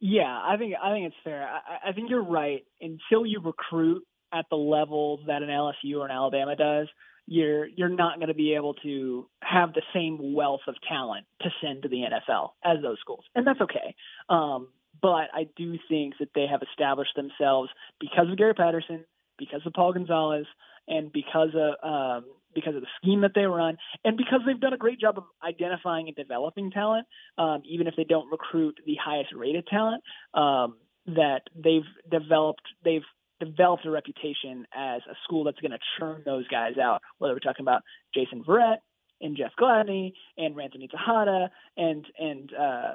Yeah, 0.00 0.24
I 0.24 0.56
think 0.58 0.74
I 0.82 0.92
think 0.92 1.06
it's 1.06 1.16
fair. 1.22 1.48
I, 1.48 1.90
I 1.90 1.92
think 1.92 2.10
you're 2.10 2.24
right. 2.24 2.64
Until 2.80 3.24
you 3.24 3.40
recruit 3.40 4.04
at 4.32 4.46
the 4.50 4.56
level 4.56 5.20
that 5.26 5.42
an 5.42 5.48
LSU 5.48 5.98
or 5.98 6.06
an 6.06 6.10
Alabama 6.10 6.56
does, 6.56 6.88
you're 7.26 7.66
you're 7.66 7.88
not 7.88 8.16
going 8.16 8.28
to 8.28 8.34
be 8.34 8.54
able 8.54 8.74
to 8.74 9.28
have 9.42 9.74
the 9.74 9.82
same 9.94 10.34
wealth 10.34 10.62
of 10.66 10.74
talent 10.88 11.26
to 11.42 11.50
send 11.62 11.82
to 11.82 11.88
the 11.88 11.98
NFL 11.98 12.50
as 12.64 12.82
those 12.82 12.98
schools, 13.00 13.24
and 13.36 13.46
that's 13.46 13.60
okay. 13.60 13.94
Um, 14.28 14.68
but 15.00 15.28
I 15.32 15.46
do 15.56 15.78
think 15.88 16.14
that 16.18 16.30
they 16.34 16.46
have 16.50 16.62
established 16.62 17.14
themselves 17.14 17.70
because 18.00 18.28
of 18.28 18.36
Gary 18.36 18.54
Patterson, 18.54 19.04
because 19.38 19.60
of 19.64 19.72
Paul 19.72 19.92
Gonzales, 19.92 20.46
and 20.88 21.12
because 21.12 21.50
of 21.54 21.88
um, 21.88 22.24
because 22.54 22.74
of 22.74 22.82
the 22.82 22.88
scheme 23.00 23.22
that 23.22 23.32
they 23.34 23.44
run, 23.44 23.76
and 24.04 24.16
because 24.16 24.40
they've 24.46 24.60
done 24.60 24.72
a 24.74 24.78
great 24.78 25.00
job 25.00 25.18
of 25.18 25.24
identifying 25.42 26.08
and 26.08 26.16
developing 26.16 26.70
talent, 26.70 27.06
um, 27.38 27.62
even 27.64 27.86
if 27.86 27.94
they 27.96 28.04
don't 28.04 28.30
recruit 28.30 28.78
the 28.84 28.96
highest 29.02 29.30
rated 29.34 29.66
talent, 29.66 30.02
um, 30.34 30.76
that 31.06 31.42
they've 31.54 31.86
developed 32.10 32.62
they've 32.84 33.02
developed 33.40 33.84
a 33.86 33.90
reputation 33.90 34.66
as 34.74 35.00
a 35.10 35.14
school 35.24 35.44
that's 35.44 35.58
going 35.60 35.72
to 35.72 35.78
churn 35.98 36.22
those 36.24 36.46
guys 36.48 36.74
out. 36.80 37.00
Whether 37.18 37.34
we're 37.34 37.40
talking 37.40 37.64
about 37.64 37.82
Jason 38.14 38.44
Verrett 38.44 38.78
and 39.20 39.36
Jeff 39.36 39.52
Gladney 39.60 40.12
and 40.36 40.54
Ranthony 40.54 40.88
Texada 40.88 41.48
and 41.76 42.06
and 42.18 42.52
uh, 42.54 42.92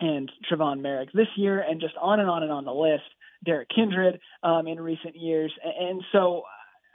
and 0.00 0.30
Tre'Von 0.50 0.80
Moehrig 0.80 1.12
this 1.12 1.28
year, 1.36 1.60
and 1.60 1.80
just 1.80 1.94
on 2.00 2.20
and 2.20 2.28
on 2.28 2.42
and 2.42 2.52
on 2.52 2.64
the 2.64 2.72
list. 2.72 3.04
Derrick 3.44 3.68
Kindred 3.72 4.18
um, 4.42 4.66
in 4.66 4.80
recent 4.80 5.14
years, 5.14 5.52
and 5.62 6.02
so 6.10 6.42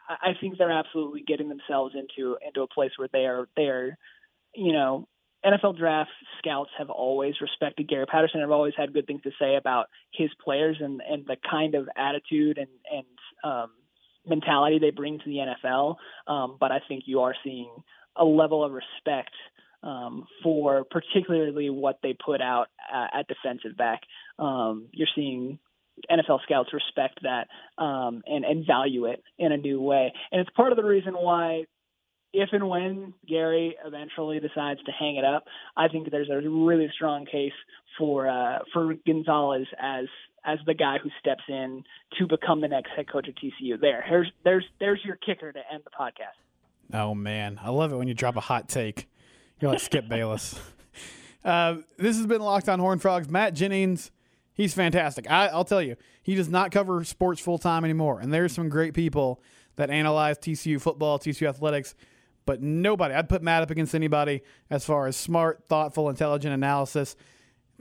I 0.10 0.34
think 0.40 0.58
they're 0.58 0.72
absolutely 0.72 1.22
getting 1.26 1.50
themselves 1.50 1.96
into 1.96 2.38
into 2.46 2.62
a 2.62 2.68
place 2.68 2.92
where 2.98 3.10
they 3.12 3.26
are 3.26 3.48
they 3.56 3.64
are, 3.64 3.98
you 4.54 4.74
know, 4.74 5.08
NFL 5.46 5.78
draft 5.78 6.12
scouts 6.40 6.72
have 6.78 6.90
always 6.90 7.36
respected 7.42 7.88
Gary 7.88 8.06
Patterson. 8.06 8.42
Have 8.42 8.52
always 8.52 8.74
had 8.78 8.94
good 8.94 9.08
things 9.08 9.22
to 9.24 9.32
say 9.40 9.56
about 9.56 9.88
his 10.12 10.30
players 10.44 10.78
and 10.80 11.02
and 11.02 11.26
the 11.26 11.38
kind 11.50 11.76
of 11.76 11.88
attitude 11.96 12.58
and 12.58 12.70
and 12.92 13.06
um, 13.44 13.72
mentality 14.26 14.80
they 14.80 14.92
bring 14.92 15.20
to 15.20 15.26
the 15.26 15.54
NFL. 15.66 15.96
Um, 16.28 16.58
but 16.60 16.72
I 16.72 16.80
think 16.88 17.04
you 17.06 17.22
are 17.22 17.36
seeing 17.44 17.72
a 18.16 18.24
level 18.24 18.64
of 18.64 18.72
respect 18.72 19.32
um, 19.84 20.26
for 20.42 20.86
particularly 20.86 21.70
what 21.70 22.00
they 22.02 22.14
put 22.14 22.42
out 22.42 22.68
uh, 22.94 23.08
at 23.20 23.28
defensive 23.28 23.76
back. 23.78 24.02
Um, 24.40 24.88
you're 24.92 25.08
seeing 25.14 25.60
NFL 26.10 26.42
scouts 26.44 26.74
respect 26.74 27.20
that 27.24 27.48
um, 27.82 28.24
and 28.26 28.44
and 28.46 28.66
value 28.66 29.06
it 29.06 29.24
in 29.38 29.52
a 29.52 29.58
new 29.58 29.82
way, 29.82 30.12
and 30.32 30.42
it's 30.42 30.50
part 30.56 30.72
of 30.72 30.78
the 30.78 30.84
reason 30.84 31.14
why 31.14 31.66
if 32.34 32.50
and 32.52 32.68
when 32.68 33.14
Gary 33.28 33.76
eventually 33.86 34.40
decides 34.40 34.82
to 34.84 34.92
hang 34.92 35.18
it 35.18 35.24
up, 35.24 35.46
I 35.78 35.88
think 35.88 36.10
there's 36.10 36.30
a 36.30 36.50
really 36.50 36.90
strong 36.96 37.26
case 37.26 37.54
for 37.98 38.28
uh, 38.28 38.60
for 38.74 38.96
Gonzales 39.06 39.68
as 39.80 40.06
as 40.46 40.60
the 40.66 40.74
guy 40.74 40.98
who 41.02 41.10
steps 41.20 41.44
in 41.48 41.84
to 42.20 42.28
become 42.28 42.60
the 42.60 42.68
next 42.68 42.90
head 42.96 43.10
coach 43.10 43.28
at 43.30 43.36
TCU. 43.36 43.80
There, 43.80 44.04
there's 44.10 44.32
there's 44.44 44.66
there's 44.80 45.00
your 45.06 45.16
kicker 45.16 45.52
to 45.52 45.60
end 45.72 45.84
the 45.84 45.92
podcast. 45.92 46.38
Oh 46.94 47.14
man, 47.14 47.60
I 47.62 47.70
love 47.70 47.94
it 47.94 47.98
when 47.98 48.08
you 48.08 48.14
drop 48.14 48.36
a 48.36 48.42
hot 48.42 48.68
take. 48.68 49.08
You're 49.60 49.72
like 49.72 49.80
Skip 49.80 50.10
Bayless. 50.10 50.60
Uh, 51.46 51.80
this 51.98 52.16
has 52.16 52.26
been 52.26 52.42
Locked 52.42 52.70
On 52.70 52.80
Horn 52.80 53.00
Frogs. 53.00 53.30
Matt 53.30 53.54
Jennings, 53.54 54.12
he's 54.54 54.74
fantastic. 54.74 55.30
I, 55.30 55.48
I'll 55.48 55.66
tell 55.66 55.82
you, 55.82 55.96
he 56.22 56.36
does 56.36 56.50
not 56.50 56.72
cover 56.72 57.04
sports 57.04 57.42
full 57.42 57.58
time 57.58 57.84
anymore. 57.84 58.20
And 58.20 58.34
there's 58.34 58.54
some 58.54 58.70
great 58.70 58.94
people 58.94 59.42
that 59.76 59.90
analyze 59.90 60.38
TCU 60.38 60.80
football, 60.80 61.20
TCU 61.20 61.48
athletics, 61.48 61.96
but 62.46 62.62
nobody. 62.62 63.14
I'd 63.14 63.30
put 63.30 63.42
Matt 63.42 63.64
up 63.64 63.72
against 63.72 63.96
anybody 63.96 64.42
as 64.70 64.86
far 64.86 65.08
as 65.08 65.16
smart, 65.16 65.66
thoughtful, 65.68 66.10
intelligent 66.10 66.54
analysis. 66.54 67.16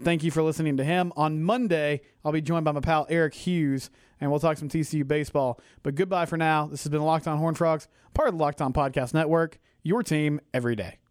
Thank 0.00 0.24
you 0.24 0.30
for 0.30 0.42
listening 0.42 0.78
to 0.78 0.84
him. 0.84 1.12
On 1.16 1.42
Monday, 1.42 2.00
I'll 2.24 2.32
be 2.32 2.40
joined 2.40 2.64
by 2.64 2.72
my 2.72 2.80
pal 2.80 3.06
Eric 3.10 3.34
Hughes, 3.34 3.90
and 4.20 4.30
we'll 4.30 4.40
talk 4.40 4.56
some 4.56 4.68
TCU 4.68 5.06
baseball. 5.06 5.60
But 5.82 5.94
goodbye 5.94 6.26
for 6.26 6.36
now. 6.36 6.66
This 6.66 6.82
has 6.84 6.90
been 6.90 7.02
Locked 7.02 7.28
On 7.28 7.38
Horn 7.38 7.54
Frogs, 7.54 7.88
part 8.14 8.28
of 8.28 8.36
the 8.36 8.42
Locked 8.42 8.62
On 8.62 8.72
Podcast 8.72 9.12
Network, 9.12 9.58
your 9.82 10.02
team 10.02 10.40
every 10.54 10.76
day. 10.76 11.01